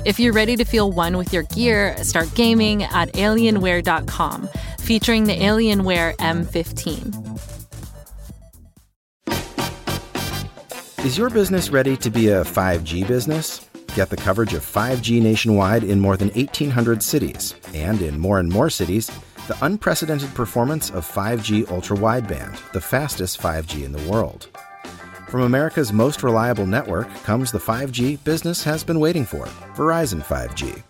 [0.06, 5.36] If you're ready to feel one with your gear, start gaming at alienware.com, featuring the
[5.36, 7.40] Alienware M15.
[11.04, 13.68] Is your business ready to be a 5G business?
[13.96, 18.48] Get the coverage of 5G nationwide in more than 1,800 cities, and in more and
[18.48, 19.10] more cities,
[19.48, 24.46] the unprecedented performance of 5G ultra wideband, the fastest 5G in the world.
[25.36, 29.44] From America's most reliable network comes the 5G business has been waiting for
[29.76, 30.82] Verizon 5G.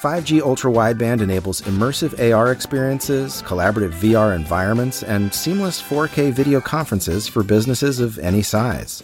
[0.00, 7.28] 5G ultra wideband enables immersive AR experiences, collaborative VR environments, and seamless 4K video conferences
[7.28, 9.02] for businesses of any size.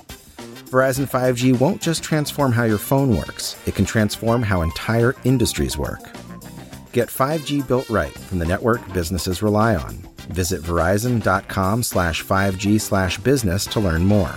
[0.71, 5.77] Verizon 5G won't just transform how your phone works, it can transform how entire industries
[5.77, 6.01] work.
[6.93, 9.97] Get 5G built right from the network businesses rely on.
[10.31, 14.35] Visit verizon.com slash 5G slash business to learn more.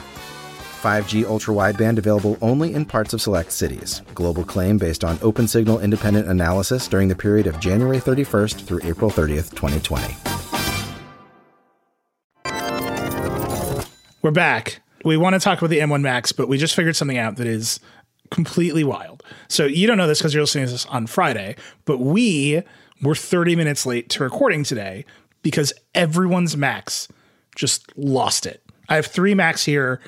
[0.85, 4.03] 5G ultra wideband available only in parts of select cities.
[4.13, 8.81] Global claim based on open signal independent analysis during the period of January 31st through
[8.83, 10.15] April 30th, 2020.
[14.21, 14.83] We're back.
[15.03, 17.47] We want to talk about the M1 Macs, but we just figured something out that
[17.47, 17.79] is
[18.29, 19.23] completely wild.
[19.47, 22.61] So you don't know this because you're listening to this on Friday, but we
[23.01, 25.03] were 30 minutes late to recording today
[25.41, 27.07] because everyone's Macs
[27.55, 28.61] just lost it.
[28.87, 29.99] I have three Macs here.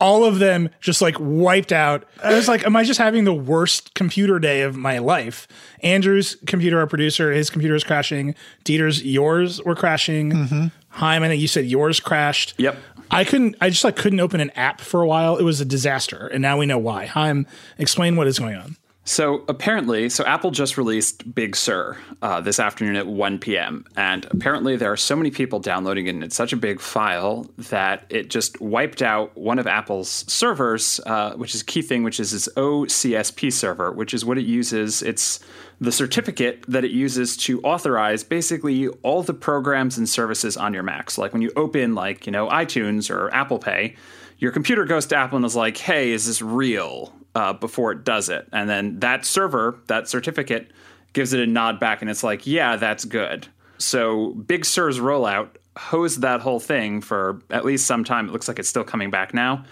[0.00, 2.04] All of them just like wiped out.
[2.22, 5.48] I was like, am I just having the worst computer day of my life?
[5.82, 8.34] Andrew's computer, our producer, his computer is crashing.
[8.64, 10.32] Dieter's, yours were crashing.
[10.32, 12.54] mm I think you said yours crashed.
[12.56, 12.78] Yep.
[13.10, 13.56] I couldn't.
[13.60, 15.36] I just like couldn't open an app for a while.
[15.36, 17.06] It was a disaster, and now we know why.
[17.06, 17.46] Chaim,
[17.78, 18.76] explain what is going on.
[19.08, 23.84] So apparently, so Apple just released Big Sur uh, this afternoon at 1 p.m.
[23.96, 27.48] And apparently, there are so many people downloading it, and it's such a big file
[27.56, 32.02] that it just wiped out one of Apple's servers, uh, which is a key thing,
[32.02, 35.02] which is its OCSP server, which is what it uses.
[35.02, 35.38] It's
[35.80, 40.82] the certificate that it uses to authorize basically all the programs and services on your
[40.82, 41.12] Mac.
[41.12, 43.94] So, like when you open, like you know, iTunes or Apple Pay,
[44.38, 48.02] your computer goes to Apple and is like, "Hey, is this real?" Uh, before it
[48.02, 50.72] does it, and then that server, that certificate,
[51.12, 53.46] gives it a nod back, and it's like, "Yeah, that's good."
[53.76, 58.28] So Big Sur's rollout hosed that whole thing for at least some time.
[58.28, 59.64] It looks like it's still coming back now,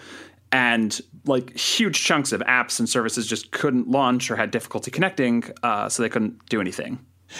[0.51, 5.43] and like huge chunks of apps and services just couldn't launch or had difficulty connecting,
[5.63, 6.99] uh, so they couldn't do anything.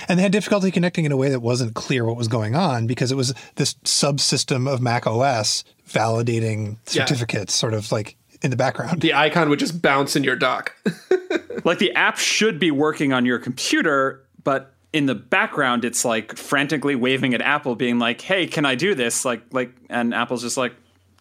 [0.10, 2.88] And they had difficulty connecting in a way that wasn't clear what was going on
[2.88, 7.06] because it was this subsystem of Mac OS validating Yeah.
[7.06, 9.02] certificates, sort of like in the background.
[9.02, 10.74] The icon would just bounce in your dock.
[11.66, 16.38] like the app should be working on your computer, but in the background it's like
[16.38, 20.44] frantically waving at Apple, being like, "Hey, can I do this?" Like, like, and Apple's
[20.44, 20.74] just like,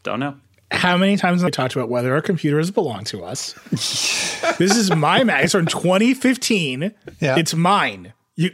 [0.05, 0.37] "Don't know."
[0.71, 3.55] How many times have I talked about whether our computers belong to us?
[3.71, 5.45] this is my Mac.
[5.45, 6.93] It's from 2015.
[7.21, 7.37] Yeah.
[7.37, 8.13] It's mine.
[8.37, 8.51] You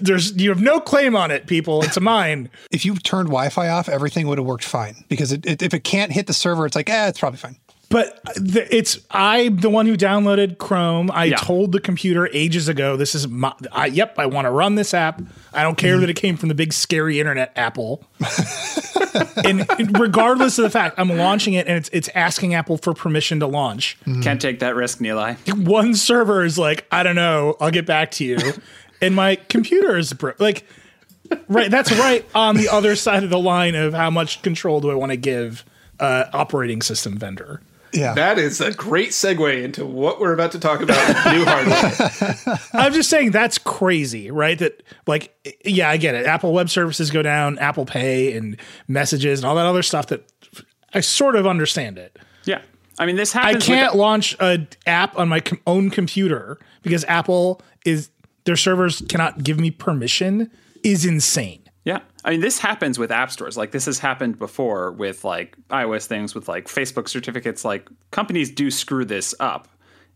[0.00, 1.82] there's you have no claim on it, people.
[1.82, 2.48] It's mine.
[2.70, 5.84] if you turned Wi-Fi off, everything would have worked fine because it, it, if it
[5.84, 7.56] can't hit the server, it's like, eh, it's probably fine.
[7.90, 11.10] But the, it's I'm the one who downloaded Chrome.
[11.12, 11.36] I Yeah.
[11.38, 13.52] told the computer ages ago, this is my.
[13.72, 15.20] I, yep, I want to run this app.
[15.52, 18.04] I don't care that it came from the big scary internet Apple.
[19.44, 19.66] and
[19.98, 23.46] regardless of the fact, I'm launching it, and it's it's asking Apple for permission to
[23.48, 23.98] launch.
[24.22, 25.36] Can't take that risk, Nilay.
[25.66, 28.38] One server is like, I don't know, I'll get back to you,
[29.02, 30.64] and my computer is bro- like,
[31.48, 31.70] right.
[31.70, 34.94] That's right on the other side of the line of how much control do I
[34.94, 35.64] want to give
[35.98, 37.60] uh, operating system vendor.
[37.92, 38.14] Yeah.
[38.14, 40.96] That is a great segue into what we're about to talk about
[41.32, 42.58] new hardware.
[42.72, 44.58] I'm just saying that's crazy, right?
[44.58, 46.26] That like, yeah, I get it.
[46.26, 48.56] Apple Web Services go down, Apple Pay and
[48.88, 50.06] messages and all that other stuff.
[50.08, 50.30] That
[50.94, 52.18] I sort of understand it.
[52.44, 52.62] Yeah,
[52.98, 53.64] I mean, this happens.
[53.64, 58.10] I can't launch an app on my com- own computer because Apple is
[58.44, 60.50] their servers cannot give me permission.
[60.82, 61.59] Is insane.
[62.22, 62.28] Yeah.
[62.28, 63.56] I mean, this happens with app stores.
[63.56, 67.64] Like, this has happened before with like iOS things, with like Facebook certificates.
[67.64, 69.68] Like, companies do screw this up.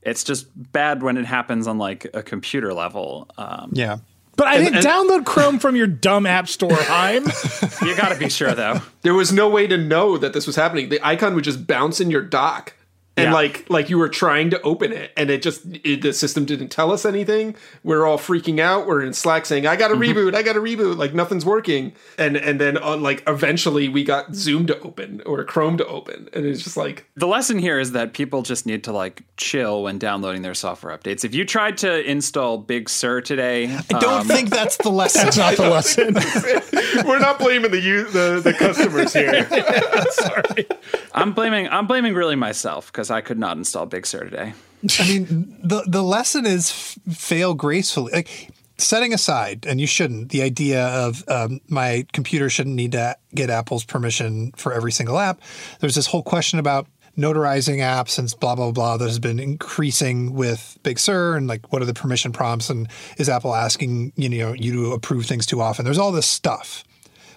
[0.02, 3.28] It's just bad when it happens on like a computer level.
[3.38, 3.98] Um, yeah.
[4.36, 7.24] But I didn't download Chrome from your dumb app store, Chaim.
[7.82, 8.80] you got to be sure, though.
[9.02, 10.88] there was no way to know that this was happening.
[10.88, 12.74] The icon would just bounce in your dock.
[13.16, 13.32] And Yeah.
[13.32, 16.68] like like you were trying to open it and it just it, the system didn't
[16.68, 20.18] tell us anything we're all freaking out we're in slack saying i gotta Mm-hmm.
[20.18, 24.34] reboot i gotta reboot like nothing's working and and then on like eventually we got
[24.34, 27.92] zoom to open or chrome to open and it's just like The lesson here is
[27.92, 31.24] that people just need to like chill when downloading their software updates.
[31.24, 35.22] If you tried to install Big Sur today, I don't think that's the lesson.
[35.24, 36.14] That's not the lesson.
[37.06, 39.46] we're not blaming the u- the, the customers here
[40.10, 40.66] Sorry.
[41.14, 44.54] I'm blaming I'm blaming really myself because I could not install Big Sur today.
[44.98, 48.12] I mean, the the lesson is f- fail gracefully.
[48.12, 53.16] Like setting aside, and you shouldn't, the idea of um, my computer shouldn't need to
[53.34, 55.40] get Apple's permission for every single app.
[55.80, 56.86] There's this whole question about
[57.16, 61.72] notarizing apps and blah blah blah that has been increasing with Big Sur and like
[61.72, 62.88] what are the permission prompts and
[63.18, 65.84] is Apple asking you know you to approve things too often?
[65.84, 66.84] There's all this stuff,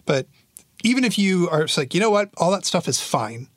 [0.05, 0.27] but
[0.83, 3.47] even if you are like you know what, all that stuff is fine.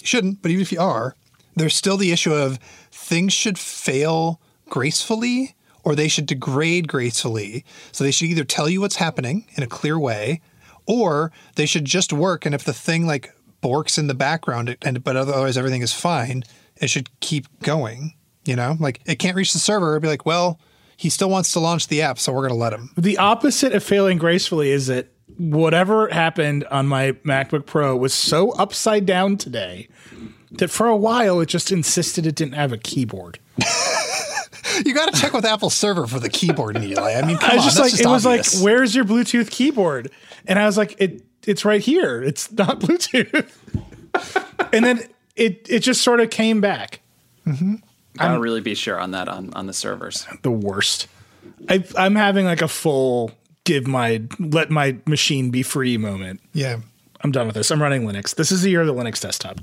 [0.00, 1.14] You shouldn't, but even if you are,
[1.60, 2.58] there's still the issue of
[2.90, 7.64] things should fail gracefully or they should degrade gracefully.
[7.92, 10.40] So they should either tell you what's happening in a clear way
[10.86, 12.44] or they should just work.
[12.44, 16.44] And if the thing like borks in the background and but otherwise everything is fine,
[16.76, 18.14] it should keep going.
[18.44, 19.92] You know, like it can't reach the server.
[19.92, 20.58] It'd be like, well,
[20.96, 22.90] he still wants to launch the app, so we're gonna let him.
[22.96, 28.50] The opposite of failing gracefully is that whatever happened on my MacBook Pro was so
[28.52, 29.88] upside down today
[30.58, 33.38] that for a while it just insisted it didn't have a keyboard.
[34.84, 37.20] You got to check with Apple server for the keyboard, Nilay.
[37.20, 39.50] I mean, come I was on, just that's like, it was like, where's your Bluetooth
[39.50, 40.10] keyboard?
[40.46, 42.22] And I was like, it, it's right here.
[42.22, 43.50] It's not Bluetooth.
[44.72, 45.02] and then
[45.34, 47.00] it, it just sort of came back.
[47.46, 47.76] Mm-hmm.
[48.20, 50.26] I'll really be sure on that on, on the servers.
[50.42, 51.08] The worst.
[51.68, 53.32] I, I'm having like a full
[53.64, 56.40] give my let my machine be free moment.
[56.52, 56.80] yeah.
[57.22, 57.70] I'm done with this.
[57.70, 58.34] I'm running Linux.
[58.34, 59.58] This is the year of the Linux desktop.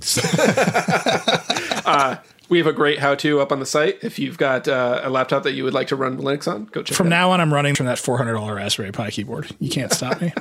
[2.49, 5.43] we have a great how-to up on the site if you've got uh, a laptop
[5.43, 7.09] that you would like to run linux on go check From it out.
[7.09, 9.49] From now on, I'm running from that $400 Raspberry Pi keyboard.
[9.59, 10.33] You can't stop me.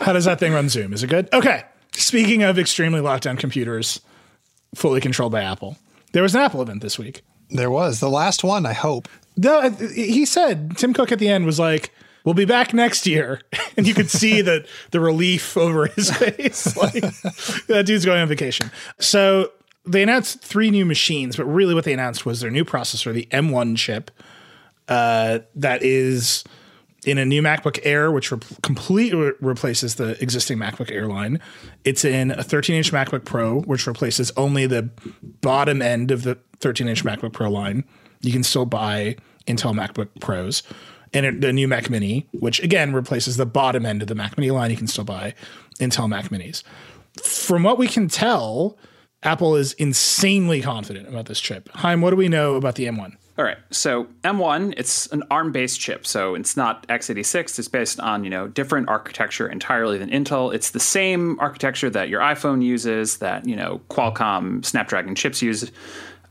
[0.00, 0.92] How does that thing run Zoom?
[0.92, 1.32] Is it good?
[1.32, 1.64] Okay.
[1.92, 4.00] Speaking of extremely locked down computers,
[4.74, 5.78] fully controlled by Apple,
[6.12, 7.22] there was an Apple event this week.
[7.50, 9.08] There was the last one, I hope.
[9.36, 11.92] No, uh, he said Tim Cook at the end was like,
[12.24, 13.40] "We'll be back next year,"
[13.76, 16.76] and you could see the the relief over his face.
[16.76, 17.04] Like
[17.66, 18.70] that dude's going on vacation.
[18.98, 19.52] So
[19.86, 23.26] they announced three new machines, but really what they announced was their new processor, the
[23.30, 24.10] M1 chip,
[24.88, 26.44] uh, that is
[27.04, 31.40] in a new MacBook Air, which re- completely re- replaces the existing MacBook Air line.
[31.84, 34.88] It's in a 13 inch MacBook Pro, which replaces only the
[35.42, 37.84] bottom end of the 13 inch MacBook Pro line.
[38.20, 40.62] You can still buy Intel MacBook Pros.
[41.14, 44.50] And the new Mac Mini, which again replaces the bottom end of the Mac Mini
[44.50, 45.34] line, you can still buy
[45.80, 46.62] Intel Mac Minis.
[47.22, 48.76] From what we can tell,
[49.22, 51.70] Apple is insanely confident about this chip.
[51.72, 53.16] Chaim, what do we know about the M1?
[53.36, 53.58] All right.
[53.70, 56.06] So M1, it's an ARM-based chip.
[56.06, 57.58] So it's not x86.
[57.58, 60.54] It's based on, you know, different architecture entirely than Intel.
[60.54, 65.70] It's the same architecture that your iPhone uses, that, you know, Qualcomm Snapdragon chips use.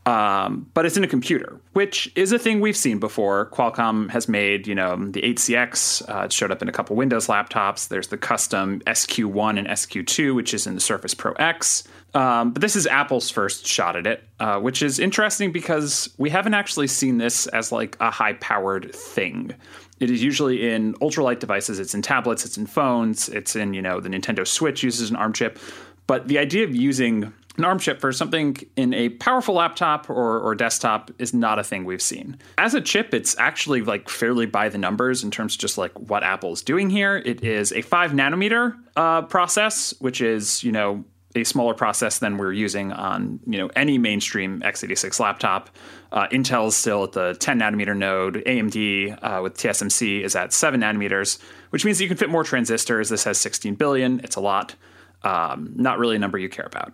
[0.05, 3.49] Um, but it's in a computer, which is a thing we've seen before.
[3.51, 6.09] Qualcomm has made, you know, the 8CX.
[6.09, 7.87] Uh, it showed up in a couple Windows laptops.
[7.87, 11.85] There's the custom SQ1 and SQ2, which is in the Surface Pro X.
[12.13, 16.29] Um, but this is Apple's first shot at it, uh, which is interesting because we
[16.29, 19.55] haven't actually seen this as like a high-powered thing.
[19.99, 21.79] It is usually in ultralight devices.
[21.79, 22.45] It's in tablets.
[22.45, 23.29] It's in phones.
[23.29, 25.57] It's in, you know, the Nintendo Switch uses an ARM chip.
[26.05, 30.39] But the idea of using an ARM chip for something in a powerful laptop or,
[30.39, 32.37] or desktop is not a thing we've seen.
[32.57, 35.91] As a chip, it's actually like fairly by the numbers in terms of just like
[35.99, 37.17] what Apple's doing here.
[37.17, 41.03] It is a five nanometer uh, process, which is, you know,
[41.35, 45.69] a smaller process than we're using on you know any mainstream x86 laptop.
[46.11, 48.35] Uh, Intel is still at the 10 nanometer node.
[48.45, 53.09] AMD uh, with TSMC is at 7 nanometers, which means you can fit more transistors.
[53.09, 54.19] This has 16 billion.
[54.23, 54.75] It's a lot.
[55.23, 56.93] Um, not really a number you care about.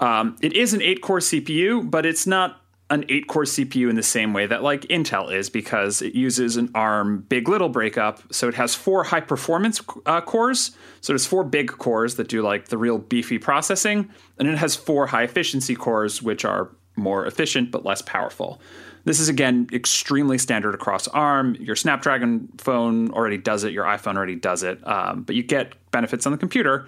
[0.00, 3.96] Um, it is an 8 core CPU, but it's not an 8 core CPU in
[3.96, 8.22] the same way that like Intel is because it uses an ARM big little breakup.
[8.32, 10.72] So it has four high performance uh, cores.
[11.00, 14.08] So there's four big cores that do like the real beefy processing,
[14.38, 18.60] and it has four high efficiency cores, which are more efficient but less powerful.
[19.04, 21.54] This is again extremely standard across ARM.
[21.56, 25.74] Your Snapdragon phone already does it, your iPhone already does it, um, but you get
[25.90, 26.86] benefits on the computer.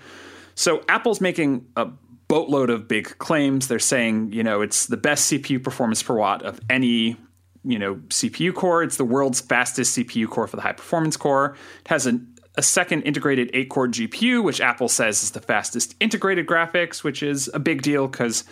[0.54, 1.88] So Apple's making a
[2.30, 3.66] boatload of big claims.
[3.66, 7.16] They're saying, you know, it's the best CPU performance per watt of any,
[7.64, 8.84] you know, CPU core.
[8.84, 11.56] It's the world's fastest CPU core for the high performance core.
[11.80, 12.20] It has a,
[12.54, 17.20] a second integrated 8 core GPU, which Apple says is the fastest integrated graphics, which
[17.20, 18.44] is a big deal because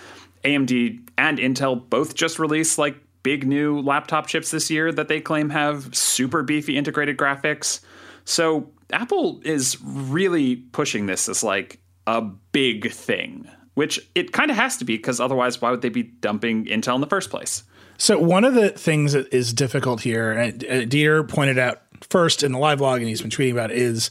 [0.42, 5.20] AMD and Intel both just released like big new laptop chips this year that they
[5.20, 7.78] claim have super beefy integrated graphics.
[8.24, 13.48] So Apple is really pushing this as like a big thing,
[13.78, 16.96] which it kind of has to be because otherwise, why would they be dumping Intel
[16.96, 17.62] in the first place?
[17.96, 22.50] So one of the things that is difficult here, and Dieter pointed out first in
[22.50, 24.10] the live blog, and he's been tweeting about, it, is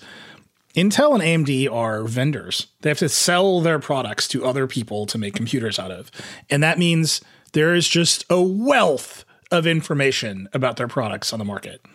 [0.74, 2.68] Intel and AMD are vendors.
[2.80, 6.11] They have to sell their products to other people to make computers out of,
[6.49, 7.20] and that means
[7.51, 11.86] there is just a wealth of information about their products on the market.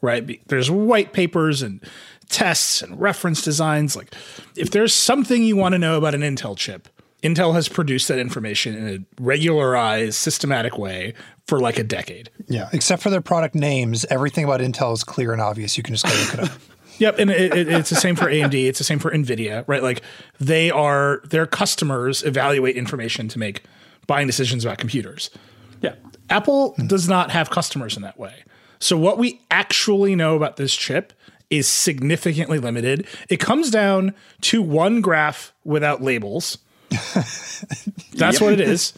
[0.00, 0.46] Right?
[0.46, 1.82] There's white papers and
[2.28, 3.96] tests and reference designs.
[3.96, 4.14] Like,
[4.54, 6.88] if there's something you want to know about an Intel chip,
[7.26, 11.14] Intel has produced that information in a regularized, systematic way
[11.46, 12.30] for like a decade.
[12.48, 15.76] Yeah, except for their product names, everything about Intel is clear and obvious.
[15.76, 16.60] You can just go look it up.
[16.98, 18.54] Yep, and it, it, it's the same for AMD.
[18.54, 19.82] It's the same for Nvidia, right?
[19.82, 20.00] Like
[20.40, 23.64] they are their customers evaluate information to make
[24.06, 25.28] buying decisions about computers.
[25.82, 25.94] Yeah.
[26.30, 28.44] Apple does not have customers in that way.
[28.78, 31.12] So what we actually know about this chip
[31.50, 33.06] is significantly limited.
[33.28, 36.58] It comes down to one graph without labels.
[38.14, 38.92] That's what it is.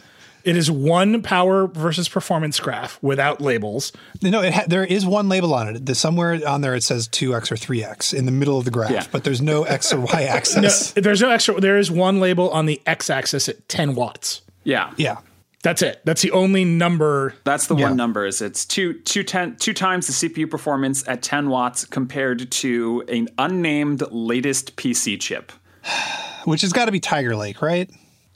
[0.45, 3.91] It is one power versus performance graph without labels.
[4.21, 5.85] No, it ha- there is one label on it.
[5.85, 8.91] There's somewhere on there it says 2x or 3x in the middle of the graph,
[8.91, 9.03] Yeah.
[9.11, 10.93] but there's no x or y axis.
[10.93, 11.59] There's no extra.
[11.59, 14.41] There is one label on the x-axis at 10 watts.
[14.63, 14.93] Yeah.
[14.97, 15.17] Yeah.
[15.61, 15.99] That's it.
[16.05, 17.33] That's the only number.
[17.43, 17.87] That's the Yeah.
[17.89, 21.83] one number is it's two, two, ten, two times the CPU performance at 10 watts
[21.83, 25.51] compared to an unnamed latest PC chip.
[26.45, 27.89] Which has got to be Tiger Lake, right?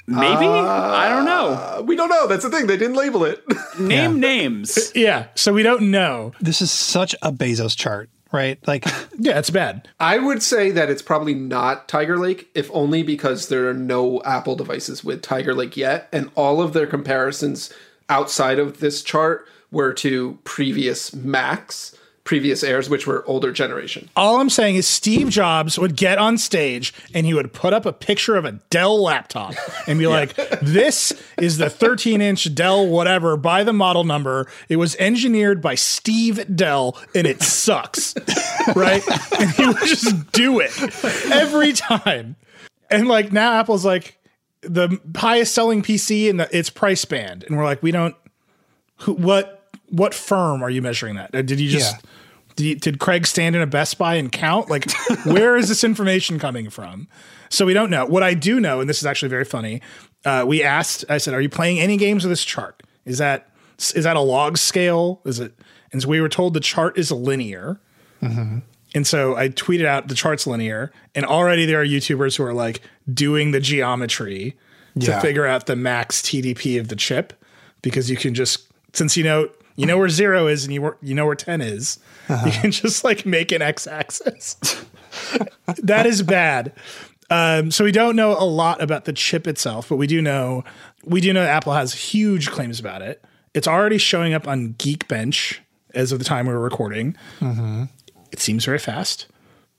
[0.05, 0.45] Maybe?
[0.45, 1.51] I don't know.
[1.53, 2.27] Uh, we don't know.
[2.27, 2.67] That's the thing.
[2.67, 3.41] They didn't label it.
[3.79, 4.91] Name names.
[4.95, 5.27] Yeah.
[5.35, 6.33] So we don't know.
[6.41, 8.59] This is such a Bezos chart, right?
[8.67, 8.85] Like,
[9.17, 9.87] Yeah, it's bad.
[10.01, 14.21] I would say that it's probably not Tiger Lake, if only because there are no
[14.23, 17.71] Apple devices with Tiger Lake yet, and all of their comparisons
[18.09, 24.09] outside of this chart were to previous Macs, previous Airs, which were older generation.
[24.15, 27.85] All I'm saying is Steve Jobs would get on stage and he would put up
[27.85, 29.55] a picture of a Dell laptop
[29.87, 34.47] and be like, "This is the 13-inch Dell whatever by the model number.
[34.69, 38.15] It was engineered by Steve Dell and it sucks."
[38.75, 39.03] right?
[39.39, 40.71] And he would just do it
[41.31, 42.35] every time.
[42.89, 44.17] And like now Apple's like
[44.61, 48.15] the highest selling PC in the its price band and we're like, "We don't
[48.99, 49.62] who, what
[49.93, 51.33] what firm are you measuring that?
[51.35, 51.99] Uh, Did you just Yeah.
[52.55, 54.69] did, you- did Craig stand in a Best Buy and count?
[54.69, 54.91] Like,
[55.25, 57.07] where is this information coming from?
[57.49, 58.05] So we don't know.
[58.05, 59.81] What I do know, and this is actually very funny.
[60.25, 61.05] Uh, we asked.
[61.09, 62.81] I said, "Are you playing any games with this chart?
[63.05, 63.49] Is that
[63.93, 65.21] is that a log scale?
[65.25, 65.53] Is it?"
[65.91, 67.79] And so we were told the chart is linear.
[68.95, 72.53] And so I tweeted out the chart's linear, and already there are YouTubers who are
[72.53, 72.81] like
[73.11, 74.55] doing the geometry
[74.99, 77.33] to figure out the max TDP of the chip
[77.81, 81.13] because you can just since you know you know where zero is and you you
[81.15, 81.99] know where ten is,
[82.29, 84.55] you can just like make an x-axis.
[85.83, 86.73] that is bad.
[87.29, 90.63] Um, so we don't know a lot about the chip itself, but we do know
[91.05, 93.23] we do know Apple has huge claims about it.
[93.53, 95.59] It's already showing up on Geekbench
[95.93, 97.15] as of the time we were recording.
[98.31, 99.27] It seems very fast.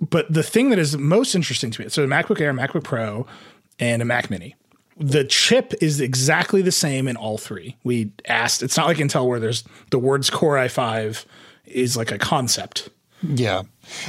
[0.01, 3.26] But the thing that is most interesting to me, so MacBook Air, MacBook Pro,
[3.78, 4.55] and a Mac Mini.
[4.97, 7.76] The chip is exactly the same in all three.
[7.82, 11.24] We asked, it's not like Intel where there's the words Core i5
[11.66, 12.90] is like a concept.
[13.22, 13.62] yeah.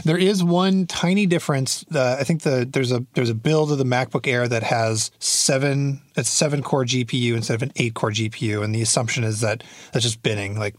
[0.03, 1.85] There is one tiny difference.
[1.93, 5.11] Uh, I think the there's a there's a build of the MacBook Air that has
[5.19, 9.41] seven it's seven core GPU instead of an eight core GPU, and the assumption is
[9.41, 10.57] that that's just binning.
[10.57, 10.75] Like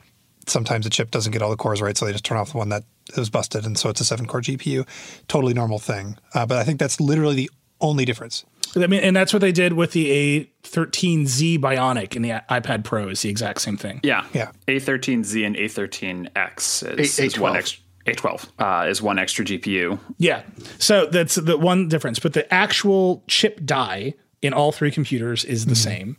[0.46, 2.58] sometimes the chip doesn't get all the cores right, so they just turn off the
[2.58, 2.84] one that
[3.16, 4.86] was busted, and so it's a seven core GPU.
[5.28, 6.16] Totally normal thing.
[6.34, 7.50] Uh, but I think that's literally the
[7.80, 8.44] only difference.
[8.76, 13.08] I mean, and that's what they did with the A13Z Bionic in the iPad Pro
[13.08, 14.00] is the exact same thing.
[14.02, 14.24] Yeah.
[14.32, 14.50] Yeah.
[14.68, 17.56] A13Z and A13X is, A- is one A12.
[17.56, 17.82] extra.
[18.06, 19.98] A12 uh, is one extra GPU.
[20.18, 20.42] Yeah.
[20.78, 22.20] So that's the one difference.
[22.20, 26.16] But the actual chip die in all three computers is the same.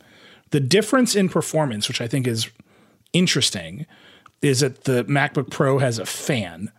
[0.50, 2.50] The difference in performance, which I think is
[3.14, 3.86] interesting,
[4.42, 6.70] is that the MacBook Pro has a fan,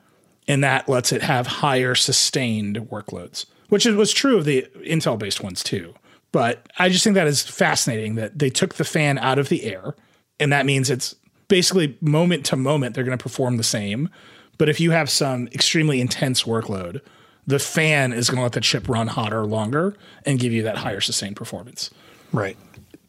[0.47, 5.41] and that lets it have higher sustained workloads, which was true of the Intel based
[5.41, 5.93] ones too.
[6.31, 9.63] But I just think that is fascinating that they took the fan out of the
[9.63, 9.95] air,
[10.39, 11.15] and that means it's
[11.47, 14.09] basically moment to moment they're going to perform the same.
[14.57, 17.01] But if you have some extremely intense workload,
[17.47, 19.95] the fan is going to let the chip run hotter longer
[20.25, 21.89] and give you that higher sustained performance.
[22.31, 22.55] Right.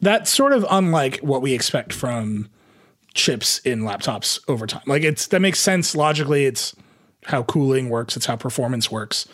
[0.01, 2.49] That's sort of unlike what we expect from
[3.13, 4.81] chips in laptops over time.
[4.87, 6.45] Like it's that makes sense logically.
[6.45, 6.75] It's
[7.25, 8.17] how cooling works.
[8.17, 9.27] It's how performance works.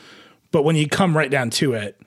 [0.51, 1.99] But when you come right down to it,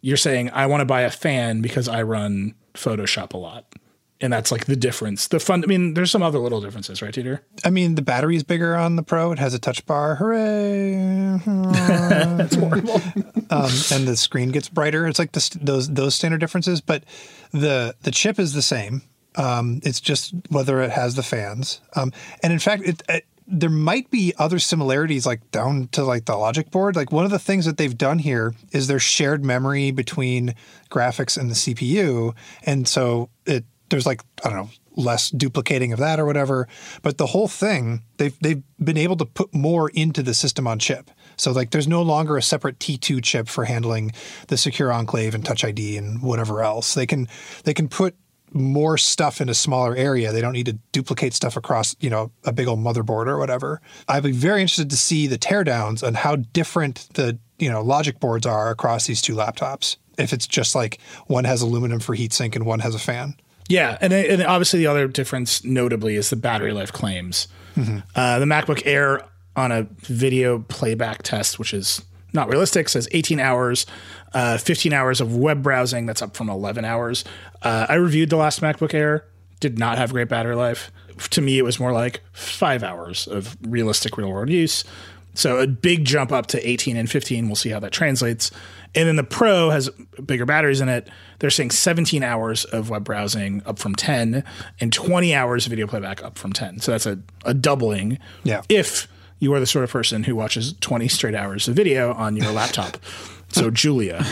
[0.00, 3.74] you're saying I want to buy a fan because I run Photoshop a lot.
[4.18, 5.28] And that's like the difference.
[5.28, 7.40] The fun, I mean, there's some other little differences, right, Dieter?
[7.66, 9.30] I mean, the battery's bigger on the Pro.
[9.32, 10.14] It has a touch bar.
[10.14, 11.38] Hooray!
[11.46, 12.94] That's horrible.
[13.50, 15.06] um, and the screen gets brighter.
[15.06, 17.04] It's like the, st- those those standard differences, but
[17.52, 19.02] the the chip is the same.
[19.34, 21.82] Um, it's just whether it has the fans.
[21.94, 22.10] Um,
[22.42, 26.36] and in fact, it, it, there might be other similarities, like down to like the
[26.36, 26.96] logic board.
[26.96, 30.54] Like one of the things that they've done here is there's shared memory between
[30.90, 32.34] graphics and the CPU,
[32.64, 36.66] and so it there's like I don't know less duplicating of that or whatever.
[37.02, 40.78] But the whole thing, they've they've been able to put more into the system on
[40.78, 41.10] chip.
[41.36, 44.12] So like there's no longer a separate T2 chip for handling
[44.48, 46.94] the secure enclave and touch ID and whatever else.
[46.94, 47.28] They can
[47.64, 48.16] they can put
[48.52, 50.32] more stuff in a smaller area.
[50.32, 53.80] They don't need to duplicate stuff across, you know, a big old motherboard or whatever.
[54.08, 58.20] I'd be very interested to see the teardowns and how different the, you know, logic
[58.20, 59.96] boards are across these two laptops.
[60.18, 63.36] If it's just like one has aluminum for heatsink and one has a fan.
[63.68, 67.48] Yeah, and, and obviously the other difference, notably, is the battery life claims.
[67.74, 67.98] Mm-hmm.
[68.14, 69.22] Uh, the MacBook Air
[69.56, 73.86] on a video playback test, which is not realistic, says 18 hours,
[74.36, 76.04] uh, 15 hours of web browsing.
[76.04, 77.24] That's up from 11 hours.
[77.62, 79.24] Uh, I reviewed the last MacBook Air,
[79.60, 80.92] did not have great battery life.
[81.30, 84.84] To me, it was more like five hours of realistic real world use.
[85.32, 87.46] So a big jump up to 18 and 15.
[87.46, 88.50] We'll see how that translates.
[88.94, 89.88] And then the Pro has
[90.24, 91.08] bigger batteries in it.
[91.38, 94.44] They're saying 17 hours of web browsing up from 10
[94.80, 96.80] and 20 hours of video playback up from 10.
[96.80, 98.18] So that's a, a doubling.
[98.44, 98.60] Yeah.
[98.68, 99.08] If
[99.38, 102.52] you are the sort of person who watches 20 straight hours of video on your
[102.52, 102.98] laptop.
[103.48, 104.24] so Julia,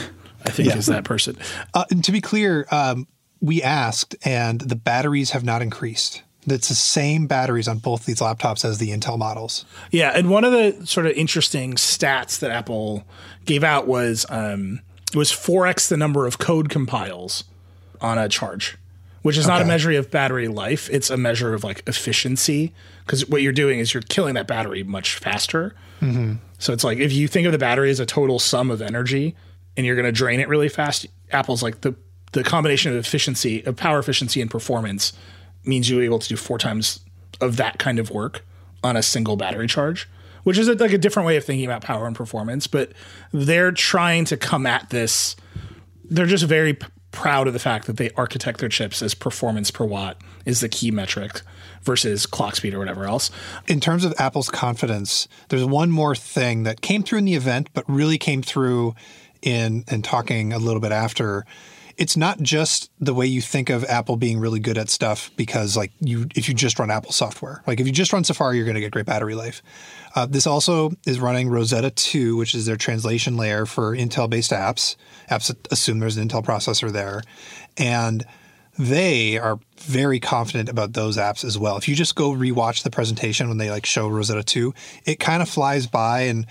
[0.45, 0.77] I think, yeah.
[0.77, 1.37] is that person.
[1.73, 3.07] Uh, to be clear, um,
[3.41, 6.23] we asked and the batteries have not increased.
[6.47, 9.65] It's the same batteries on both these laptops as the Intel models.
[9.91, 13.05] Yeah, and one of the sort of interesting stats that Apple
[13.47, 14.81] gave out was um,
[15.13, 17.45] it was four x the number of code compiles
[18.01, 18.77] on a charge,
[19.23, 19.55] which is okay.
[19.55, 20.91] not a measure of battery life.
[20.91, 22.75] It's a measure of like efficiency
[23.05, 25.75] because what you're doing is you're killing that battery much faster.
[26.01, 26.35] Mm-hmm.
[26.59, 29.35] So it's like if you think of the battery as a total sum of energy
[29.77, 31.95] and you're going to drain it really fast, Apple's like the
[32.33, 35.13] the combination of efficiency, of power efficiency and performance
[35.65, 37.01] means you're able to do four times
[37.41, 38.45] of that kind of work
[38.83, 40.09] on a single battery charge,
[40.43, 42.67] which is a, like a different way of thinking about power and performance.
[42.67, 42.93] But
[43.33, 45.37] they're trying to come at this.
[46.05, 46.77] They're just very
[47.15, 50.69] proud of the fact that they architect their chips as performance per watt is the
[50.69, 51.41] key metric
[51.83, 53.31] versus clock speed or whatever else.
[53.69, 57.71] In terms of Apple's confidence, there's one more thing that came through in the event,
[57.73, 58.95] but really came through
[59.43, 61.45] in in talking a little bit after
[61.97, 65.77] it's not just the way you think of Apple being really good at stuff because
[65.77, 67.63] like you if you just run Apple software.
[67.67, 69.63] Like if you just run Safari, you're going to get great battery life.
[70.15, 74.97] Uh, this also is running Rosetta 2, which is their translation layer for Intel-based apps.
[75.31, 77.23] Apps assume there's an Intel processor there,
[77.77, 78.25] and
[78.79, 81.77] they are very confident about those apps as well.
[81.77, 85.43] If you just go rewatch the presentation when they like show Rosetta 2, it kind
[85.43, 86.47] of flies by and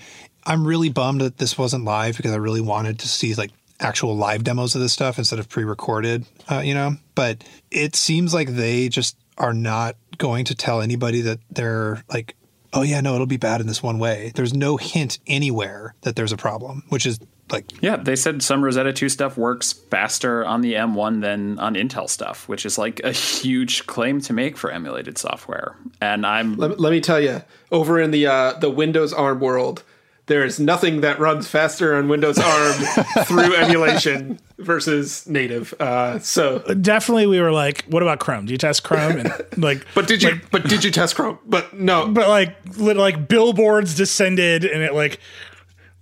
[0.46, 3.50] I'm really bummed that this wasn't live because I really wanted to see like
[3.80, 6.96] actual live demos of this stuff instead of pre-recorded, uh, you know.
[7.14, 12.36] But it seems like they just are not going to tell anybody that they're like,
[12.74, 14.32] oh yeah, no, it'll be bad in this one way.
[14.34, 17.18] There's no hint anywhere that there's a problem, which is
[17.50, 21.74] like yeah they said some rosetta 2 stuff works faster on the m1 than on
[21.74, 26.56] intel stuff which is like a huge claim to make for emulated software and i'm
[26.56, 29.82] let, let me tell you over in the uh, the windows arm world
[30.26, 32.72] there is nothing that runs faster on Windows ARM
[33.26, 35.74] through emulation versus native.
[35.78, 38.46] Uh, so definitely, we were like, "What about Chrome?
[38.46, 40.30] Do you test Chrome?" And like, but did you?
[40.30, 41.38] Like, but did you test Chrome?
[41.44, 42.08] But no.
[42.08, 45.20] But like, like billboards descended, and it like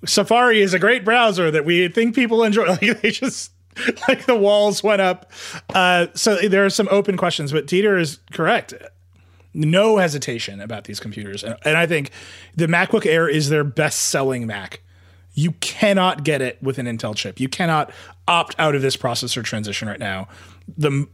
[0.07, 2.67] Safari is a great browser that we think people enjoy.
[2.83, 3.53] Like they just
[4.07, 5.33] like the walls went up.
[5.75, 8.75] Uh, so there are some open questions, but Dieter is correct
[9.55, 11.45] no hesitation about these computers.
[11.45, 12.11] And, and I think
[12.55, 14.81] the MacBook Air is their best selling Mac.
[15.35, 17.41] You cannot get it with an Intel chip.
[17.41, 17.91] You cannot
[18.29, 20.29] opt out of this processor transition right now.
[20.77, 21.07] The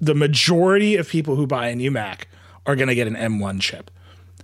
[0.00, 2.28] the majority of people who buy a new Mac
[2.64, 3.90] are going to get an M1 chip.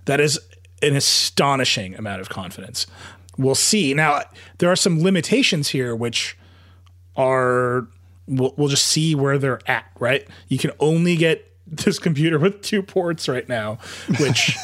[0.05, 0.39] That is
[0.81, 2.85] an astonishing amount of confidence.
[3.37, 3.93] We'll see.
[3.93, 4.21] Now,
[4.59, 6.37] there are some limitations here, which
[7.15, 7.87] are
[8.27, 9.85] we'll, we'll just see where they're at.
[9.99, 10.27] Right?
[10.49, 13.79] You can only get this computer with two ports right now,
[14.19, 14.57] which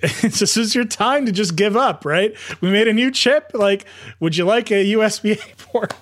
[0.00, 2.34] this is your time to just give up, right?
[2.60, 3.50] We made a new chip.
[3.54, 3.84] Like,
[4.20, 5.94] would you like a USB port?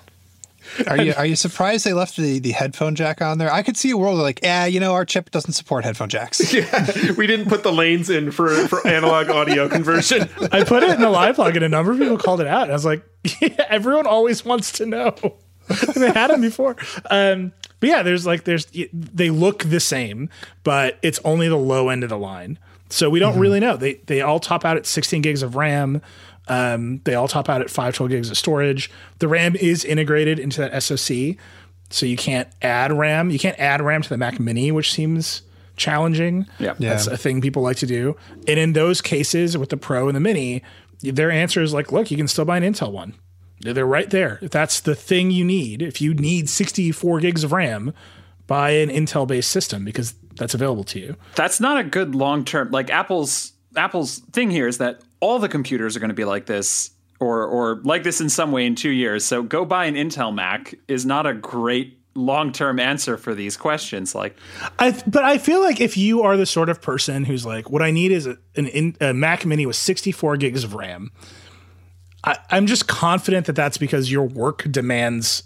[0.85, 3.51] Are you are you surprised they left the, the headphone jack on there?
[3.51, 6.53] I could see a world like, yeah, you know, our chip doesn't support headphone jacks.
[6.53, 10.29] yeah, we didn't put the lanes in for for analog audio conversion.
[10.51, 12.63] I put it in the live blog, and a number of people called it out.
[12.63, 13.01] And I was like,
[13.41, 15.15] yeah, everyone always wants to know.
[15.95, 16.75] they had them before.
[17.09, 20.29] Um, But yeah, there's like there's they look the same,
[20.63, 22.57] but it's only the low end of the line.
[22.89, 23.41] So we don't mm-hmm.
[23.41, 23.77] really know.
[23.77, 26.01] They they all top out at 16 gigs of RAM.
[26.47, 28.89] Um, they all top out at 512 gigs of storage.
[29.19, 31.35] The RAM is integrated into that SoC,
[31.89, 33.29] so you can't add RAM.
[33.29, 35.41] You can't add RAM to the Mac Mini, which seems
[35.75, 36.47] challenging.
[36.57, 36.73] Yeah.
[36.79, 36.89] yeah.
[36.89, 38.15] That's a thing people like to do.
[38.47, 40.63] And in those cases with the Pro and the Mini,
[41.01, 43.13] their answer is like, look, you can still buy an Intel one.
[43.61, 44.39] They're right there.
[44.41, 47.93] If that's the thing you need, if you need 64 gigs of RAM,
[48.45, 51.15] buy an Intel based system because that's available to you.
[51.35, 55.49] That's not a good long term like Apple's Apple's thing here is that all the
[55.49, 58.75] computers are going to be like this or or like this in some way in
[58.75, 59.25] 2 years.
[59.25, 64.15] So go buy an Intel Mac is not a great long-term answer for these questions
[64.15, 64.35] like
[64.79, 67.83] I but I feel like if you are the sort of person who's like what
[67.83, 71.11] I need is a, an a Mac mini with 64 gigs of RAM
[72.23, 75.43] I, I'm just confident that that's because your work demands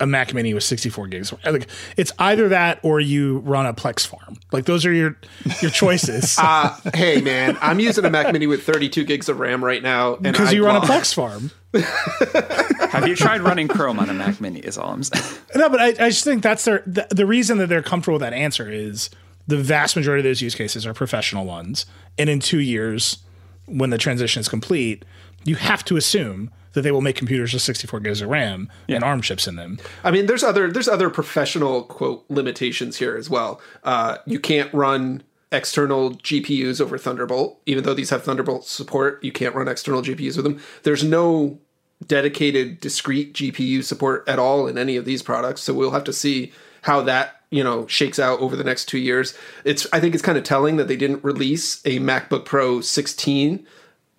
[0.00, 1.32] a Mac Mini with 64 gigs.
[1.44, 4.38] Like it's either that or you run a Plex farm.
[4.50, 5.16] Like those are your
[5.60, 6.36] your choices.
[6.42, 10.16] uh, hey man, I'm using a Mac Mini with 32 gigs of RAM right now,
[10.16, 11.50] because you run a Plex farm.
[12.90, 14.60] Have you tried running Chrome on a Mac Mini?
[14.60, 15.24] Is all I'm saying.
[15.54, 18.22] No, but I, I just think that's their the, the reason that they're comfortable with
[18.22, 19.10] that answer is
[19.46, 21.86] the vast majority of those use cases are professional ones,
[22.18, 23.18] and in two years,
[23.66, 25.04] when the transition is complete,
[25.44, 28.96] you have to assume that they will make computers with 64 gigs of RAM yeah.
[28.96, 29.78] and ARM chips in them.
[30.04, 33.60] I mean, there's other there's other professional quote limitations here as well.
[33.82, 35.22] Uh, you can't run
[35.52, 39.22] external GPUs over Thunderbolt, even though these have Thunderbolt support.
[39.24, 40.60] You can't run external GPUs with them.
[40.84, 41.58] There's no
[42.06, 46.12] dedicated discrete GPU support at all in any of these products, so we'll have to
[46.12, 49.36] see how that you know shakes out over the next two years.
[49.64, 53.66] It's I think it's kind of telling that they didn't release a MacBook Pro 16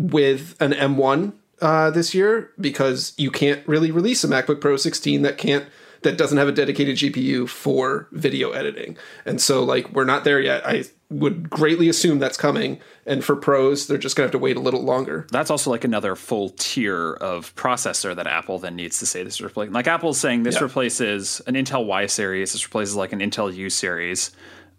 [0.09, 5.21] with an M1 uh, this year because you can't really release a MacBook Pro 16
[5.21, 5.65] that can't
[6.03, 8.97] that doesn't have a dedicated GPU for video editing.
[9.25, 10.65] And so like we're not there yet.
[10.65, 12.79] I would greatly assume that's coming.
[13.05, 15.27] And for pros, they're just gonna have to wait a little longer.
[15.31, 19.41] That's also like another full tier of processor that Apple then needs to say this
[19.41, 19.73] replaces.
[19.73, 20.63] Like Apple's saying this yeah.
[20.63, 24.31] replaces an Intel Y series, this replaces like an Intel U series.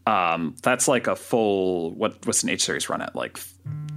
[0.06, 3.14] Um, that's like a full what what's an H series run at?
[3.14, 3.38] Like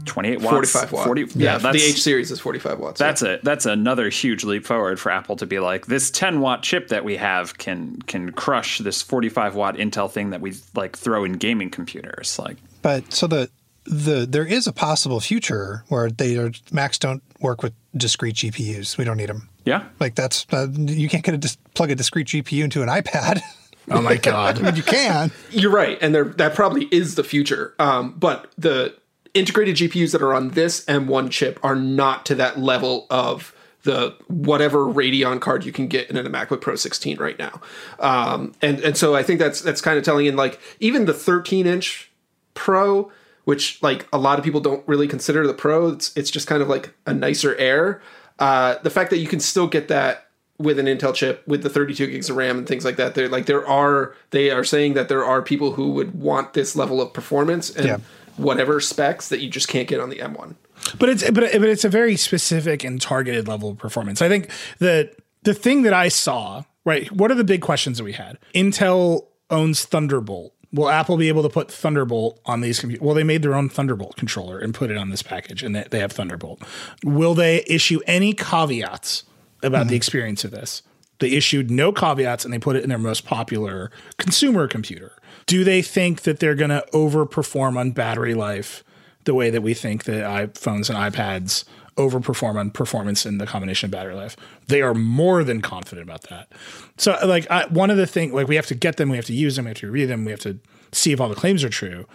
[0.06, 0.72] 28 watts?
[0.72, 1.06] 45 watts.
[1.06, 3.34] 40 yeah, yeah the h series is 45 watts that's yeah.
[3.34, 6.90] a that's another huge leap forward for apple to be like this 10 watt chip
[6.90, 11.24] that we have can can crush this 45 watt intel thing that we like throw
[11.24, 12.58] in gaming computers like.
[12.82, 13.50] But so the
[13.86, 18.98] the there is a possible future where they are macs don't work with discrete gpus
[18.98, 19.86] we don't need them yeah.
[20.00, 23.42] Like that's uh, you can't get a dis- plug a discrete gpu into an ipad
[23.90, 24.60] Oh my god!
[24.60, 25.32] I mean, you can.
[25.52, 27.74] You're right, and there that probably is the future.
[27.80, 28.96] Um, but the
[29.34, 34.16] integrated GPUs that are on this M1 chip are not to that level of the
[34.28, 37.62] whatever Radeon card you can get in a MacBook Pro 16 right now.
[38.00, 41.14] Um, and and so I think that's that's kind of telling in like even the
[41.14, 42.12] 13 inch
[42.56, 43.12] Pro,
[43.44, 46.62] which like a lot of people don't really consider the Pro, it's it's just kind
[46.62, 48.02] of like a nicer Air.
[48.40, 50.25] Uh, the fact that you can still get that
[50.58, 53.30] with an Intel chip with the 32 gigs of RAM and things like that, they're
[53.30, 57.02] like there are they are saying that there are people who would want this level
[57.02, 57.86] of performance and.
[57.86, 57.98] Yeah
[58.38, 60.56] whatever specs that you just can't get on the M1.
[61.00, 64.22] But it's but, but it's a very specific and targeted level of performance.
[64.22, 64.50] I think
[64.80, 68.38] that the thing that I saw, right, what are the big questions that we had?
[68.54, 70.54] Intel owns Thunderbolt.
[70.74, 73.04] Will Apple be able to put Thunderbolt on these computers?
[73.04, 75.86] Well, they made their own Thunderbolt controller and put it on this package, and they,
[75.90, 76.62] they have Thunderbolt.
[77.04, 79.24] Will they issue any caveats
[79.66, 79.90] about mm-hmm.
[79.90, 80.82] the experience of this?
[81.20, 85.14] They issued no caveats and they put it in their most popular consumer computer.
[85.46, 88.84] Do they think that they're going to overperform on battery life
[89.24, 91.64] the way that we think that iPhones and iPads
[91.96, 94.36] overperform on performance in the combination of battery life?
[94.68, 96.52] They are more than confident about that.
[96.98, 99.26] So, like, I, one of the things, like, we have to get them, we have
[99.26, 100.60] to use them, we have to read them, we have to
[100.92, 102.06] see if all the claims are true.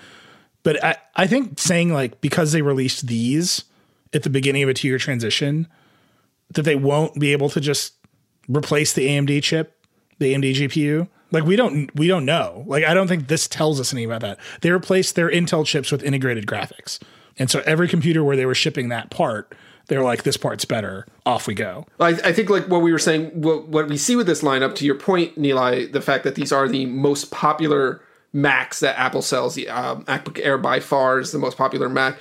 [0.63, 3.65] But I, I think saying, like, because they released these
[4.13, 5.69] at the beginning of a two year transition,
[6.53, 7.95] that they won't be able to just
[8.49, 9.87] replace the AMD chip,
[10.19, 12.65] the AMD GPU like we don't we don't know.
[12.67, 14.39] Like I don't think this tells us anything about that.
[14.61, 17.01] They replaced their Intel chips with integrated graphics.
[17.39, 19.55] And so every computer where they were shipping that part,
[19.87, 21.07] they were like, this part's better.
[21.25, 21.87] Off we go.
[21.99, 24.75] I, I think like what we were saying, what, what we see with this lineup,
[24.77, 29.23] to your point, Nilay, the fact that these are the most popular Macs that Apple
[29.23, 29.55] sells.
[29.55, 32.19] The um, MacBook Air by far is the most popular Mac.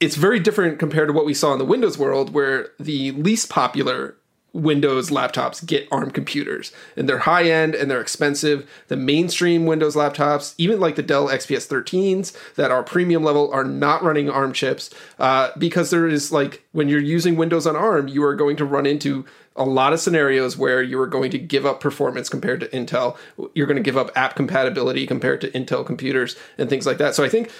[0.00, 3.50] It's very different compared to what we saw in the Windows world, where the least
[3.50, 4.16] popular
[4.52, 8.68] Windows laptops get ARM computers, and they're high end and they're expensive.
[8.88, 13.64] The mainstream Windows laptops, even like the Dell XPS 13s that are premium level, are
[13.64, 18.08] not running ARM chips uh, because there is like when you're using Windows on ARM,
[18.08, 19.24] you are going to run into
[19.56, 23.16] a lot of scenarios where you are going to give up performance compared to Intel.
[23.54, 27.14] You're going to give up app compatibility compared to Intel computers and things like that.
[27.14, 27.50] So I think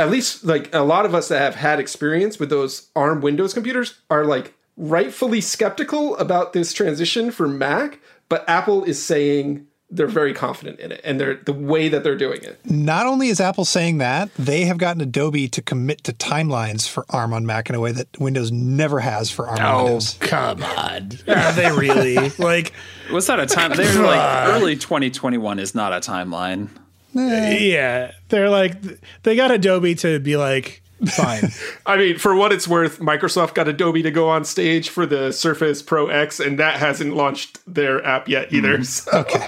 [0.00, 3.54] at least like a lot of us that have had experience with those ARM Windows
[3.54, 10.06] computers are like rightfully skeptical about this transition for Mac, but Apple is saying they're
[10.06, 12.60] very confident in it and they're the way that they're doing it.
[12.70, 17.04] Not only is Apple saying that, they have gotten Adobe to commit to timelines for
[17.10, 20.16] ARM on Mac in a way that Windows never has for ARM on Oh, Windows.
[20.20, 21.10] come on.
[21.28, 22.28] Are they really?
[22.38, 22.72] like,
[23.10, 23.72] what's that a time?
[23.76, 26.68] They were like early 2021 is not a timeline.
[27.16, 27.58] Eh.
[27.58, 28.12] yeah.
[28.28, 28.74] They're like,
[29.22, 31.50] they got Adobe to be like, fine.
[31.86, 35.32] I mean, for what it's worth, Microsoft got Adobe to go on stage for the
[35.32, 38.56] Surface Pro X, and that hasn't launched their app yet hmm.
[38.56, 38.84] either.
[38.84, 39.10] So.
[39.12, 39.46] Okay.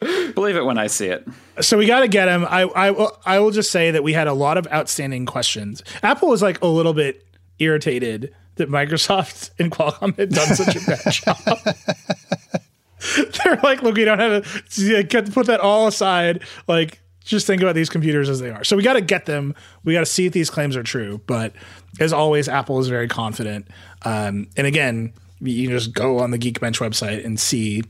[0.34, 1.26] Believe it when I see it.
[1.60, 2.44] so we got to get him.
[2.44, 5.82] I, I, I will just say that we had a lot of outstanding questions.
[6.02, 7.26] Apple was like a little bit
[7.58, 12.62] irritated that Microsoft and Qualcomm had done such a bad job.
[13.44, 16.42] They're like, look, we don't have to get- put that all aside.
[16.66, 18.62] Like, just think about these computers as they are.
[18.64, 19.54] So we got to get them.
[19.84, 21.20] We got to see if these claims are true.
[21.26, 21.52] But
[21.98, 23.66] as always, Apple is very confident.
[24.02, 27.82] Um, and again, you can just go on the Geekbench website and see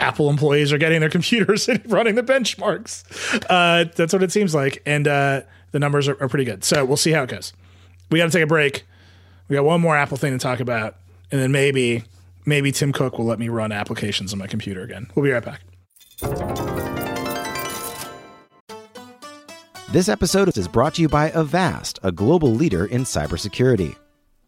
[0.00, 3.04] Apple employees are getting their computers and running the benchmarks.
[3.48, 6.64] Uh, that's what it seems like, and uh, the numbers are, are pretty good.
[6.64, 7.52] So we'll see how it goes.
[8.10, 8.84] We got to take a break.
[9.48, 10.96] We got one more Apple thing to talk about,
[11.30, 12.02] and then maybe
[12.46, 15.10] maybe Tim Cook will let me run applications on my computer again.
[15.14, 15.60] We'll be right back.
[19.92, 23.96] This episode is brought to you by Avast, a global leader in cybersecurity.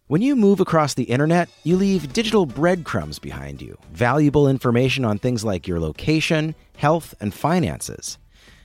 [0.08, 5.18] When you move across the internet, you leave digital breadcrumbs behind you, valuable information on
[5.18, 8.18] things like your location, health, and finances.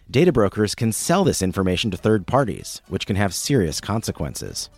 [0.09, 4.69] Data brokers can sell this information to third parties, which can have serious consequences.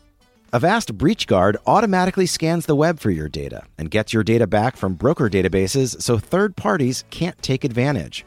[0.55, 4.93] Avast BreachGuard automatically scans the web for your data and gets your data back from
[4.93, 8.25] broker databases so third parties can't take advantage.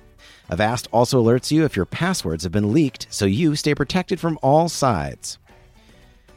[0.50, 4.38] Avast also alerts you if your passwords have been leaked so you stay protected from
[4.42, 5.38] all sides.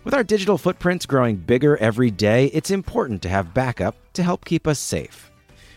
[0.06, 4.46] With our digital footprints growing bigger every day, it's important to have backup to help
[4.46, 5.30] keep us safe.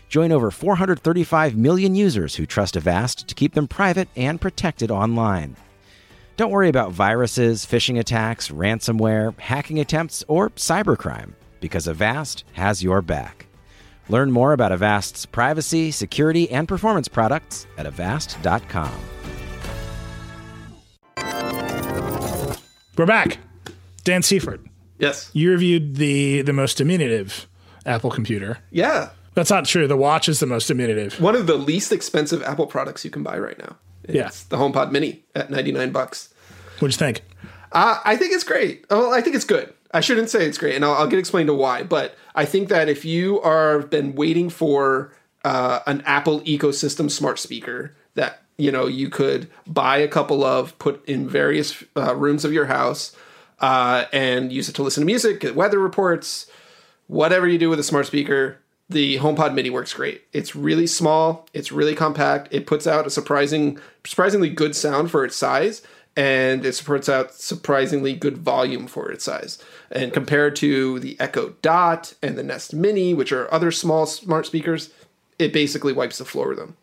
[0.07, 5.57] Join over 435 million users who trust Avast to keep them private and protected online.
[6.37, 11.31] Don't worry about viruses, phishing attacks, ransomware, hacking attempts, or cybercrime,
[11.61, 13.45] because Avast has your back.
[14.09, 18.91] Learn more about Avast's privacy, security, and performance products at avast.com.
[22.97, 23.39] We're back.
[24.03, 24.61] Dan Seifert,
[24.99, 25.29] Yes.
[25.33, 27.47] you reviewed the the most diminutive
[27.85, 28.59] Apple computer.
[28.71, 29.09] Yeah.
[29.33, 29.85] That's not true.
[29.87, 31.19] The watch is the most diminutive.
[31.19, 33.75] One of the least expensive Apple products you can buy right now.
[34.09, 34.29] It's Yeah.
[34.49, 36.29] the HomePod Mini at 99 bucks.
[36.79, 37.21] What'd you think?
[37.71, 38.85] Uh, I think it's great.
[38.89, 39.73] Well, I think it's good.
[39.91, 41.83] I shouldn't say it's great, and I'll, I'll get explained to why.
[41.83, 47.39] But I think that if you are been waiting for uh, an Apple ecosystem smart
[47.39, 52.43] speaker that you know you could buy a couple of, put in various uh, rooms
[52.45, 53.15] of your house,
[53.59, 56.47] uh, and use it to listen to music, get weather reports,
[57.07, 58.57] whatever you do with a smart speaker,
[58.89, 60.23] the HomePod Mini works great.
[60.31, 62.49] It's really small, it's really compact.
[62.51, 65.81] It puts out a surprising, surprisingly good sound for its size,
[66.15, 69.61] and it puts out surprisingly good volume for its size.
[69.91, 74.45] And compared to the Echo Dot and the Nest Mini, which are other small smart
[74.45, 74.91] speakers,
[75.39, 76.77] it basically wipes the floor with them.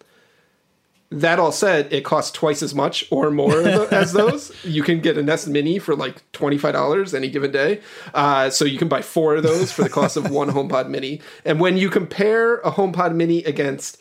[1.13, 4.53] That all said, it costs twice as much or more as those.
[4.65, 7.81] You can get a Nest Mini for like twenty five dollars any given day,
[8.15, 11.21] uh, so you can buy four of those for the cost of one HomePod Mini.
[11.45, 13.99] And when you compare a HomePod Mini against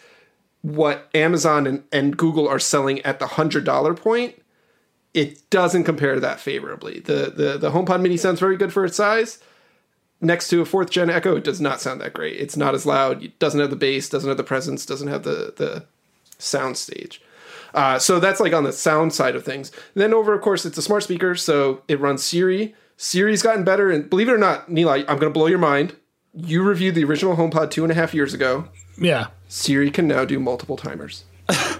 [0.62, 4.36] what Amazon and, and Google are selling at the hundred dollar point,
[5.14, 7.00] it doesn't compare that favorably.
[7.02, 9.40] The the the HomePod Mini sounds very good for its size.
[10.24, 12.40] Next to a fourth gen Echo, it does not sound that great.
[12.40, 13.24] It's not as loud.
[13.24, 14.08] It doesn't have the bass.
[14.08, 14.86] Doesn't have the presence.
[14.86, 15.86] Doesn't have the the
[16.42, 17.22] sound stage.
[17.74, 19.72] Uh, so that's like on the sound side of things.
[19.94, 22.76] then over, of course, it's a smart speaker, so it runs Siri.
[22.98, 25.96] Siri's gotten better, and believe it or not, Nilay, I'm going to blow your mind.
[26.34, 28.66] You reviewed the original HomePod two and a half years ago.
[28.98, 29.28] Yeah.
[29.48, 31.24] Siri can now do multiple timers.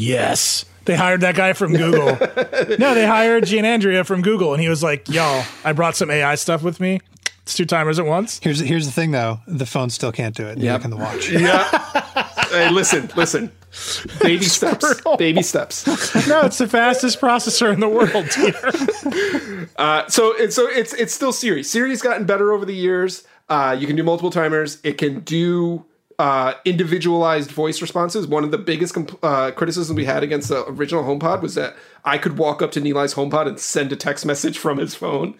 [0.00, 0.64] Yes.
[0.84, 2.06] They hired that guy from Google.
[2.78, 6.36] no, they hired Giannandrea from Google, and he was like, "Y'all, I brought some AI
[6.36, 7.00] stuff with me.
[7.42, 10.46] It's two timers at once." Here's here's the thing though, the phone still can't do
[10.46, 10.58] it.
[10.58, 10.82] Yeah, Yep.
[10.82, 11.30] can the watch.
[12.50, 13.52] hey, listen, listen.
[14.20, 15.00] Baby steps.
[15.18, 15.86] Baby steps.
[16.26, 18.26] No, it's the fastest processor in the world.
[19.76, 21.62] Uh, so it's so it's it's still Siri.
[21.62, 23.24] Siri's gotten better over the years.
[23.48, 24.78] Uh, you can do multiple timers.
[24.82, 25.84] It can do
[26.18, 28.26] uh, individualized voice responses.
[28.26, 31.76] One of the biggest comp- uh, criticisms we had against the original HomePod was that
[32.04, 35.36] I could walk up to Nilay's HomePod and send a text message from his phone.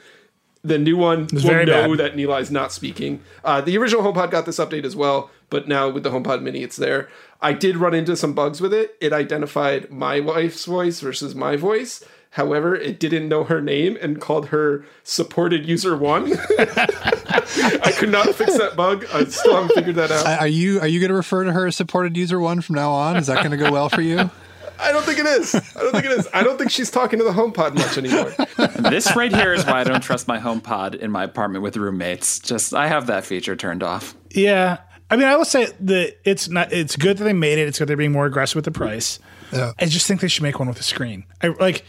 [0.62, 1.98] The new one will know bad.
[1.98, 3.22] that Nilay's not speaking.
[3.44, 6.62] Uh, the original HomePod got this update as well, but now with the HomePod Mini,
[6.62, 7.08] it's there.
[7.40, 8.96] I did run into some bugs with it.
[9.00, 12.04] It identified my wife's voice versus my voice.
[12.30, 16.32] However, it didn't know her name and called her supported user one.
[16.58, 19.06] I could not fix that bug.
[19.12, 20.26] I still haven't figured that out.
[20.40, 22.90] Are you are you going to refer to her as supported user one from now
[22.92, 23.16] on?
[23.16, 24.30] Is that going to go well for you?
[24.78, 25.54] I don't think it is.
[25.54, 26.28] I don't think it is.
[26.32, 28.90] I don't think she's talking to the HomePod much anymore.
[28.90, 32.38] this right here is why I don't trust my HomePod in my apartment with roommates.
[32.38, 34.14] Just I have that feature turned off.
[34.30, 34.78] Yeah.
[35.10, 36.72] I mean, I will say that it's not.
[36.72, 37.66] It's good that they made it.
[37.66, 39.18] It's good they're being more aggressive with the price.
[39.52, 39.72] Yeah.
[39.78, 41.24] I just think they should make one with a screen.
[41.42, 41.84] I like.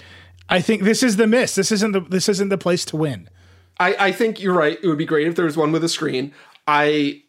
[0.48, 1.56] I think this is the miss.
[1.56, 2.02] This isn't the.
[2.02, 3.30] This isn't the place to win.
[3.80, 4.78] I, I think you're right.
[4.82, 6.34] It would be great if there was one with a screen.
[6.68, 7.24] I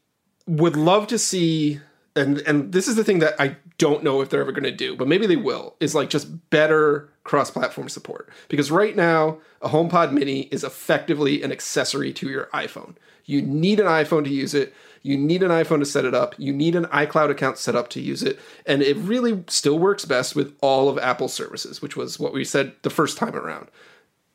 [0.47, 1.81] would love to see,
[2.15, 4.71] and and this is the thing that I don't know if they're ever going to
[4.71, 5.75] do, but maybe they will.
[5.81, 11.51] Is like just better cross-platform support because right now a HomePod Mini is effectively an
[11.51, 12.95] accessory to your iPhone.
[13.25, 14.75] You need an iPhone to use it.
[15.03, 16.35] You need an iPhone to set it up.
[16.37, 18.39] You need an iCloud account set up to use it.
[18.67, 22.45] And it really still works best with all of Apple's services, which was what we
[22.45, 23.69] said the first time around.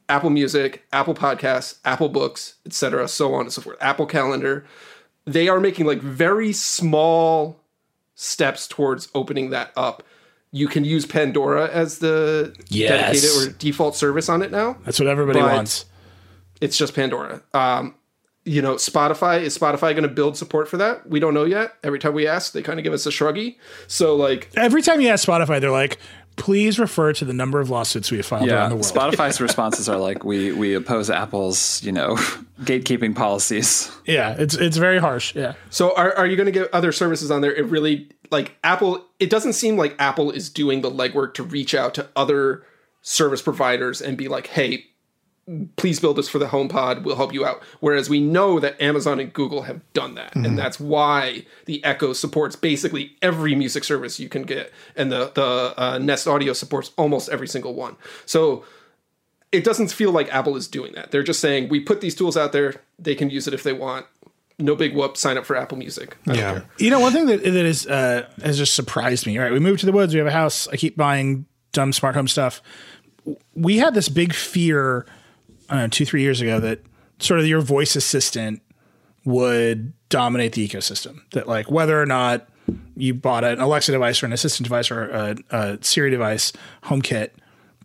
[0.10, 3.78] Apple Music, Apple Podcasts, Apple Books, etc., so on and so forth.
[3.80, 4.66] Apple Calendar.
[5.26, 7.60] They are making like very small
[8.16, 10.04] steps towards opening that up.
[10.52, 12.90] You can use Pandora as the Yes.
[13.22, 14.78] dedicated or default service on it now.
[14.86, 15.86] That's what everybody wants.
[16.62, 17.42] It's just Pandora.
[17.54, 17.96] Um,
[18.46, 21.10] you know, Spotify is Spotify going to build support for that?
[21.10, 21.74] We don't know yet.
[21.84, 23.58] Every time we ask, they kind of give us a shruggy.
[23.88, 25.98] So like, Every time you ask Spotify, they're like,
[26.36, 29.40] "Please refer to the number of lawsuits we have filed Yeah, around the world." Spotify's
[29.50, 32.16] responses are like we we oppose Apple's you know
[32.62, 33.92] gatekeeping policies.
[34.06, 35.36] yeah, it's it's very harsh.
[35.36, 35.54] Yeah.
[35.70, 37.54] So are, are you going to get other services on there?
[37.54, 39.06] It really like Apple.
[39.20, 42.64] It doesn't seem like Apple is doing the legwork to reach out to other
[43.02, 44.86] service providers and be like, "Hey,
[45.76, 47.04] please build this for the HomePod.
[47.04, 50.58] We'll help you out." Whereas we know that Amazon and Google have done that, and
[50.58, 55.74] that's why the Echo supports basically every music service you can get, and the the
[55.78, 57.96] uh, Nest Audio supports almost every single one.
[58.26, 58.64] So
[59.52, 61.12] it doesn't feel like Apple is doing that.
[61.12, 62.82] They're just saying, "We put these tools out there.
[63.00, 64.06] They can use it if they want."
[64.58, 65.18] No big whoop.
[65.18, 66.16] Sign up for Apple Music.
[66.28, 66.52] I don't Yeah.
[66.54, 66.66] care.
[66.80, 69.38] You know, one thing that that is uh, has just surprised me.
[69.38, 70.14] Right, we moved to the woods.
[70.14, 70.68] We have a house.
[70.70, 72.62] I keep buying dumb smart home stuff.
[73.54, 75.06] We had this big fear,
[75.70, 76.82] I don't know, two three years ago that
[77.20, 78.62] sort of your voice assistant
[79.24, 81.22] would dominate the ecosystem.
[81.32, 82.48] That like whether or not
[82.96, 86.54] you bought an Alexa device or an assistant device or a, a Siri device,
[86.84, 87.30] HomeKit,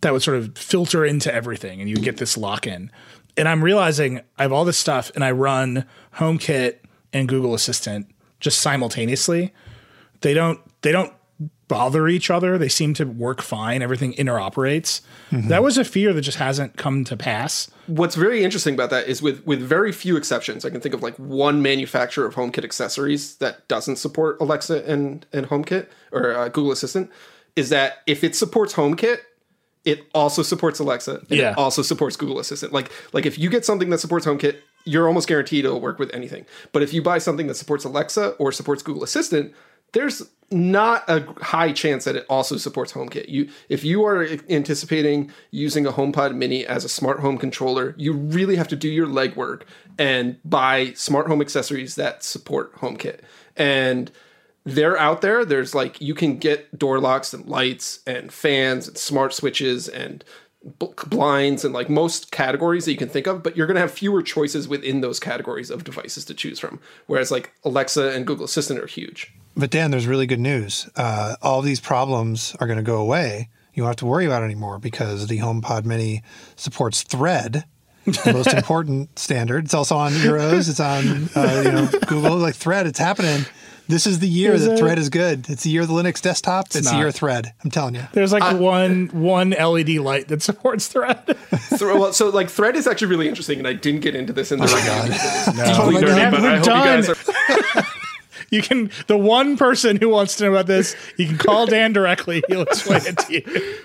[0.01, 2.91] that would sort of filter into everything, and you get this lock in.
[3.37, 6.77] And I'm realizing I have all this stuff, and I run HomeKit
[7.13, 8.07] and Google Assistant
[8.39, 9.53] just simultaneously.
[10.21, 11.13] They don't they don't
[11.71, 12.57] bother each other.
[12.57, 13.81] They seem to work fine.
[13.81, 15.01] Everything interoperates.
[15.31, 17.71] That was a fear that just hasn't come to pass.
[17.87, 21.01] What's very interesting about that is with with very few exceptions, I can think of
[21.01, 26.49] like one manufacturer of HomeKit accessories that doesn't support Alexa and and HomeKit or uh,
[26.49, 27.09] Google Assistant.
[27.55, 29.19] Is that if it supports HomeKit,
[29.85, 31.21] it also supports Alexa.
[31.29, 31.51] And Yeah.
[31.51, 32.73] It also supports Google Assistant.
[32.73, 36.13] Like like if you get something that supports HomeKit, you're almost guaranteed it'll work with
[36.13, 36.45] anything.
[36.73, 39.53] But if you buy something that supports Alexa or supports Google Assistant,
[39.93, 43.29] there's not a high chance that it also supports HomeKit.
[43.29, 48.13] You if you are anticipating using a HomePod mini as a smart home controller, you
[48.13, 49.63] really have to do your legwork
[49.97, 53.21] and buy smart home accessories that support HomeKit.
[53.55, 54.11] And
[54.63, 55.45] they're out there.
[55.45, 60.23] There's like you can get door locks and lights and fans and smart switches and
[61.09, 63.91] blinds and like most categories that you can think of, but you're going to have
[63.91, 66.79] fewer choices within those categories of devices to choose from.
[67.07, 69.33] Whereas like Alexa and Google Assistant are huge.
[69.55, 70.89] But Dan, there's really good news.
[70.95, 73.49] Uh, all of these problems are going to go away.
[73.73, 76.23] You won't have to worry about it anymore because the HomePod Mini
[76.55, 77.65] supports Thread,
[78.05, 79.65] the most important standard.
[79.65, 80.69] It's also on Eeros.
[80.69, 82.37] It's on uh, you know Google.
[82.37, 83.45] Like Thread, it's happening.
[83.87, 84.79] This is the year Is that it?
[84.79, 85.49] Thread is good.
[85.49, 86.67] It's the year of the Linux desktop.
[86.67, 87.51] It's, the year of Thread.
[87.61, 88.03] I'm telling you.
[88.13, 91.37] There's like one one LED light that supports Thread.
[91.77, 94.51] So, well, so like Thread is actually really interesting, and I didn't get into this
[94.51, 94.91] in the review.
[95.73, 96.31] Oh my Deeply nerdy, God.
[96.31, 96.77] but We're I hope done.
[96.77, 97.83] you guys are.
[98.55, 101.93] you can the one person who wants to know about this, you can call Dan
[101.93, 102.43] directly.
[102.49, 103.41] He'll explain it to you.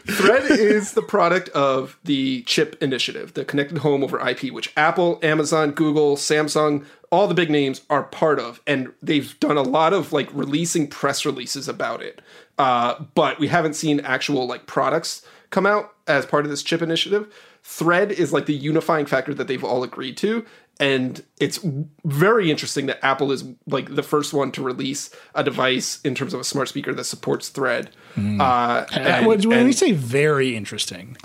[0.06, 5.20] Thread is the product of the Chip Initiative, the Connected Home over IP, which Apple,
[5.22, 9.92] Amazon, Google, Samsung, all the big names are part of, and they've done a lot
[9.92, 12.20] of like releasing press releases about it.
[12.58, 16.82] Uh, but we haven't seen actual like products come out as part of this Chip
[16.82, 17.32] Initiative.
[17.62, 20.44] Thread is like the unifying factor that they've all agreed to,
[20.78, 21.58] and it's
[22.04, 26.34] very interesting that Apple is like the first one to release a device in terms
[26.34, 27.90] of a smart speaker that supports Thread.
[28.14, 28.40] Hmm.
[28.40, 31.16] Uh, and- when and- we say very interesting,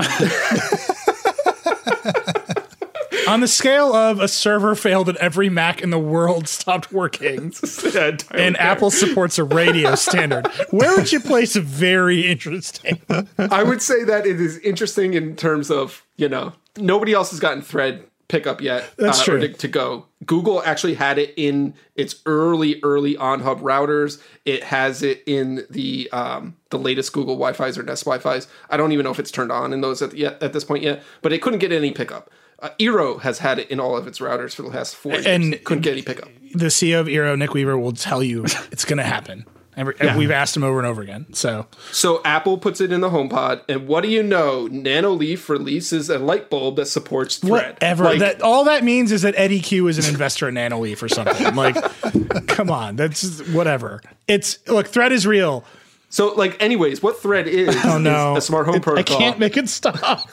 [3.27, 7.53] on the scale of a server failed and every Mac in the world stopped working,
[8.31, 8.57] and.
[8.57, 13.01] Apple supports a radio standard, where would you place very interesting?
[13.37, 17.39] I would say that it is interesting in terms of you know nobody else has
[17.39, 18.91] gotten Thread pickup yet.
[18.97, 19.39] That's uh, true.
[19.41, 20.05] To, to go.
[20.25, 24.21] Google actually had it in its early early on hub routers.
[24.45, 28.47] It has it in the um, the latest Google Wi-Fi's or Nest Wi-Fi's.
[28.69, 30.83] I don't even know if it's turned on in those at yet at this point
[30.83, 31.03] yet.
[31.21, 32.31] But it couldn't get any pickup.
[32.59, 35.25] Uh, Eero has had it in all of its routers for the last four years.
[35.25, 36.29] And- couldn't get any pickup.
[36.53, 39.45] The CEO of Eero, Nick Weaver, will tell you it's going to happen.
[39.77, 41.33] Every, We've asked him over and over again.
[41.33, 44.67] So So Apple puts it in the HomePod, and what do you know?
[44.67, 47.75] Nanoleaf releases a light bulb that supports Thread.
[47.75, 48.03] whatever.
[48.03, 51.07] Like, that all that means is that Eddy Cue is an investor in Nanoleaf or
[51.09, 51.55] something.
[51.55, 54.01] Like, come on, that's whatever.
[54.27, 55.63] It's look, Thread is real.
[56.09, 59.15] So, like, anyways, what Thread is, Oh no, is a smart home It- protocol.
[59.15, 59.95] I can't make it stop.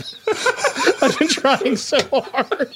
[1.00, 2.74] I've been trying so hard.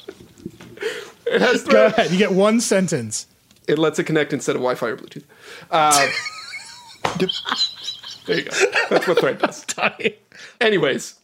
[1.27, 2.11] it has Go ahead.
[2.13, 3.27] You get one sentence.
[3.67, 5.25] It lets it connect instead of Wi-Fi or Bluetooth.
[5.71, 6.09] Uh,
[8.27, 8.51] there you go.
[8.91, 9.65] That's what Thread does.
[10.61, 11.15] Anyways,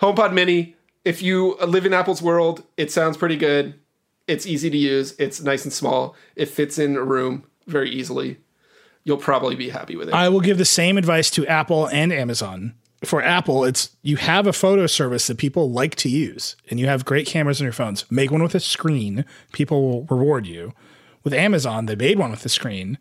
[0.00, 0.76] HomePod Mini.
[1.04, 3.74] If you live in Apple's world, it sounds pretty good.
[4.26, 5.14] It's easy to use.
[5.18, 6.14] It's nice and small.
[6.36, 8.38] It fits in a room very easily.
[9.04, 10.14] You'll probably be happy with it.
[10.14, 12.74] I will give the same advice to Apple and Amazon.
[13.04, 16.86] For Apple, it's you have a photo service that people like to use, and you
[16.86, 18.04] have great cameras on your phones.
[18.10, 19.24] Make one with a screen.
[19.52, 20.74] People will reward you.
[21.22, 22.98] With Amazon, they made one with a screen.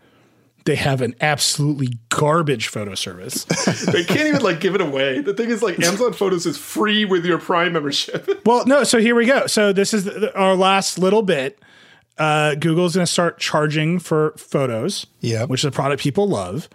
[0.68, 3.46] They have an absolutely garbage photo service.
[3.86, 5.22] they can't even like give it away.
[5.22, 8.42] The thing is, like, Amazon Photos is free with your Prime membership.
[8.46, 8.84] well, no.
[8.84, 9.48] So here we go.
[9.48, 11.58] So this is the, our last little bit.
[12.18, 15.48] Uh, Google's going to start charging for photos, Yep.
[15.48, 16.68] which is a product people love.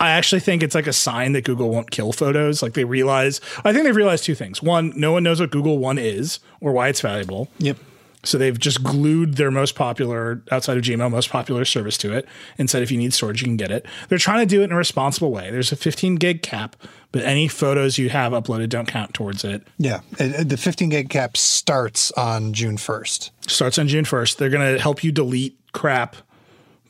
[0.00, 2.60] I actually think it's like a sign that Google won't kill photos.
[2.60, 4.60] Like they realize, I think they've realized two things.
[4.60, 7.50] One, no one knows what Google One is or why it's valuable.
[7.58, 7.76] Yep.
[8.22, 12.28] So they've just glued their most popular, outside of Gmail, most popular service to it
[12.58, 13.86] and said if you need storage, you can get it.
[14.08, 15.50] They're trying to do it in a responsible way.
[15.50, 16.76] There's a 15 gig cap,
[17.12, 19.66] but any photos you have uploaded don't count towards it.
[19.78, 20.00] Yeah.
[20.18, 23.30] The 15 gig cap starts on June 1st.
[23.46, 24.36] Starts on June 1st.
[24.36, 26.16] They're going to help you delete crap,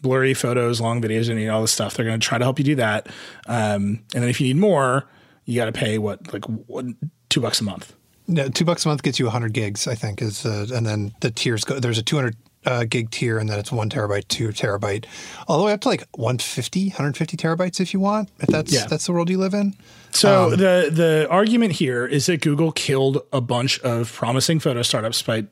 [0.03, 1.95] blurry photos, long videos, and all this stuff.
[1.95, 3.07] They're going to try to help you do that.
[3.47, 5.09] Um, and then if you need more,
[5.45, 6.97] you got to pay what, like one,
[7.29, 7.95] two bucks a month.
[8.31, 11.13] No, two bucks a month gets you 100 gigs, I think, is uh, and then
[11.21, 11.81] the tiers go.
[11.81, 15.07] There's a 200 uh, gig tier, and then it's one terabyte, two terabyte,
[15.49, 18.29] all the way up to like 150, 150 terabytes if you want.
[18.39, 18.87] If that's Yeah.
[18.87, 19.75] that's the world you live in.
[20.13, 25.23] So the the argument here is that Google killed a bunch of promising photo startups
[25.23, 25.47] by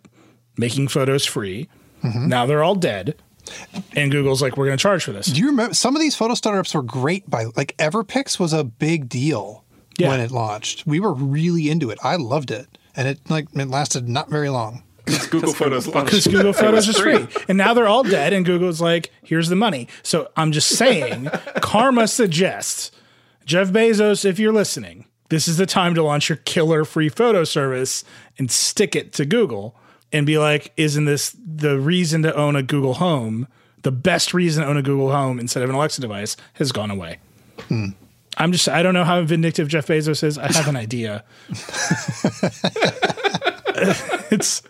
[0.57, 1.69] making photos free.
[2.03, 3.17] Now they're all dead,
[3.97, 5.27] and Google's like, we're going to charge for this.
[5.27, 7.29] Do you remember some of these photo startups were great?
[7.29, 9.65] By like Everpix was a big deal
[9.99, 10.09] Yeah.
[10.09, 10.87] when it launched.
[10.87, 11.99] We were really into it.
[12.03, 14.83] I loved it, and it like it lasted not very long.
[15.31, 15.95] Google Photos Because
[16.27, 16.31] launched.
[16.31, 17.27] Google Photos is free.
[17.49, 19.89] And now they're all dead, and Google's like, here's the money.
[20.03, 21.29] So I'm just saying,
[21.63, 22.91] karma suggests,
[23.45, 27.45] Jeff Bezos, if you're listening, this is the time to launch your killer free photo
[27.45, 28.05] service
[28.39, 29.75] and stick it to Google
[30.13, 33.49] and be like, isn't this the reason to own a Google Home?
[33.83, 36.91] The best reason to own a Google Home instead of an Alexa device has gone
[36.91, 37.19] away.
[37.69, 37.89] Hmm.
[38.39, 40.39] I'm just, I don't know how vindictive Jeff Bezos is.
[40.39, 41.25] I have an idea.
[44.31, 44.63] it's,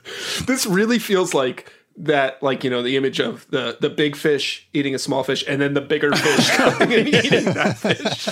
[0.46, 4.68] this really feels like that like you know the image of the the big fish
[4.72, 8.28] eating a small fish and then the bigger fish coming and eating that fish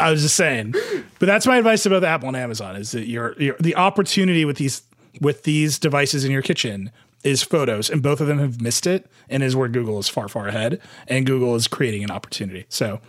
[0.00, 0.74] I was just saying,
[1.18, 4.44] but that's my advice about the Apple and Amazon is that your, your the opportunity
[4.44, 4.82] with these
[5.20, 6.90] with these devices in your kitchen
[7.22, 10.28] is photos, and both of them have missed it, and is where Google is far
[10.28, 12.64] far ahead, and Google is creating an opportunity.
[12.70, 13.00] So,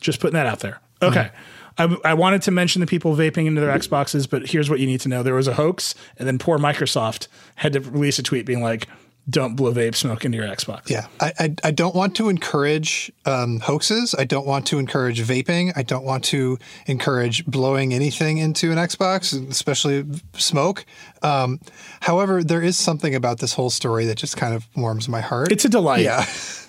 [0.00, 0.80] just putting that out there.
[1.02, 1.30] Okay.
[1.78, 4.86] I, I wanted to mention the people vaping into their Xboxes, but here's what you
[4.86, 8.22] need to know: there was a hoax, and then poor Microsoft had to release a
[8.22, 8.88] tweet being like,
[9.30, 13.12] "Don't blow vape smoke into your Xbox." Yeah, I, I, I don't want to encourage
[13.26, 14.12] um, hoaxes.
[14.18, 15.72] I don't want to encourage vaping.
[15.76, 20.84] I don't want to encourage blowing anything into an Xbox, especially smoke.
[21.22, 21.60] Um,
[22.00, 25.52] however, there is something about this whole story that just kind of warms my heart.
[25.52, 26.02] It's a delight.
[26.02, 26.22] Yeah.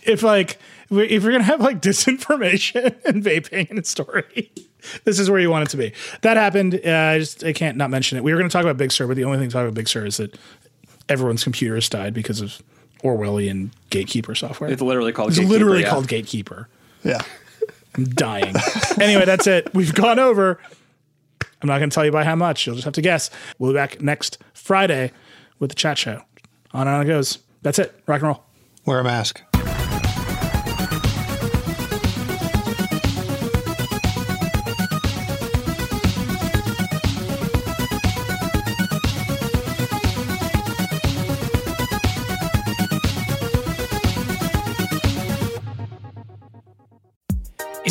[0.03, 0.59] If like
[0.91, 4.51] if you're gonna have like disinformation and vaping in a story,
[5.03, 5.93] this is where you want it to be.
[6.21, 6.79] That happened.
[6.85, 8.23] Uh, I just I can't not mention it.
[8.23, 9.87] We were gonna talk about Big Sur, but the only thing to talk about Big
[9.87, 10.37] Sur is that
[11.07, 12.61] everyone's computer has died because of
[13.03, 14.69] Orwellian gatekeeper software.
[14.69, 15.89] It's literally called It's Gatekeeper, literally yeah.
[15.89, 16.67] called Gatekeeper.
[17.03, 17.21] yeah.
[17.97, 18.53] I'm dying.
[19.01, 19.73] anyway, that's it.
[19.73, 20.59] We've gone over.
[21.61, 22.65] I'm not going to tell you by how much.
[22.67, 23.31] You'll just have to guess.
[23.57, 25.11] We'll be back next Friday
[25.57, 26.21] with the chat show.
[26.71, 27.39] On and on it goes.
[27.63, 27.99] That's it.
[28.05, 28.43] Rock and roll.
[28.85, 29.41] Wear a mask.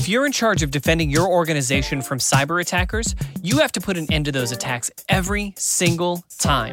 [0.08, 3.98] If you're in charge of defending your organization from cyber attackers, you have to put
[3.98, 6.72] an end to those attacks every single time.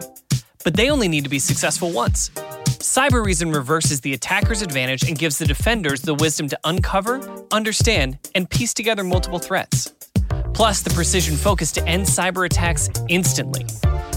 [0.64, 2.30] But they only need to be successful once.
[2.80, 7.20] Cybereason reverses the attacker's advantage and gives the defenders the wisdom to uncover,
[7.52, 9.94] understand, and piece together multiple threats.
[10.54, 13.66] Plus, the precision focus to end cyber attacks instantly.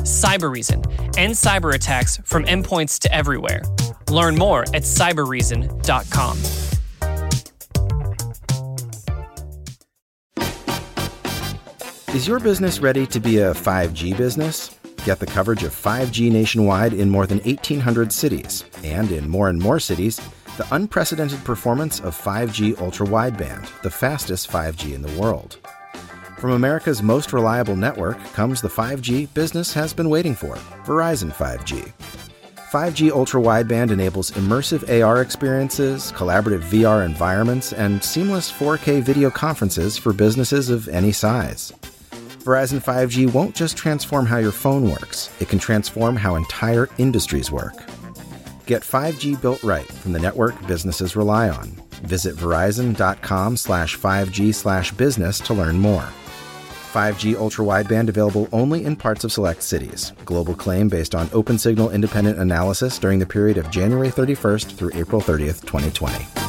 [0.06, 0.86] Cybereason
[1.18, 3.62] end cyber attacks from endpoints to everywhere.
[4.12, 6.77] Learn more at cybereason.com.
[12.14, 14.78] Is your business ready to be a 5G business?
[15.04, 19.60] Get the coverage of 5G nationwide in more than 1,800 cities, and in more and
[19.60, 20.18] more cities,
[20.56, 25.58] the unprecedented performance of 5G ultra wideband, the fastest 5G in the world.
[26.38, 30.54] From America's most reliable network comes the 5G business has been waiting for
[30.86, 31.92] Verizon 5G.
[32.70, 39.98] 5G ultra wideband enables immersive AR experiences, collaborative VR environments, and seamless 4K video conferences
[39.98, 41.70] for businesses of any size.
[42.38, 47.50] Verizon 5G won't just transform how your phone works, it can transform how entire industries
[47.50, 47.74] work.
[48.66, 51.70] Get 5G built right from the network businesses rely on.
[52.02, 56.08] Visit verizon.com slash 5G slash business to learn more.
[56.92, 60.12] 5G ultra wideband available only in parts of select cities.
[60.24, 65.20] Global claim based on OpenSignal independent analysis during the period of January 31st through April
[65.20, 66.47] 30th, 2020.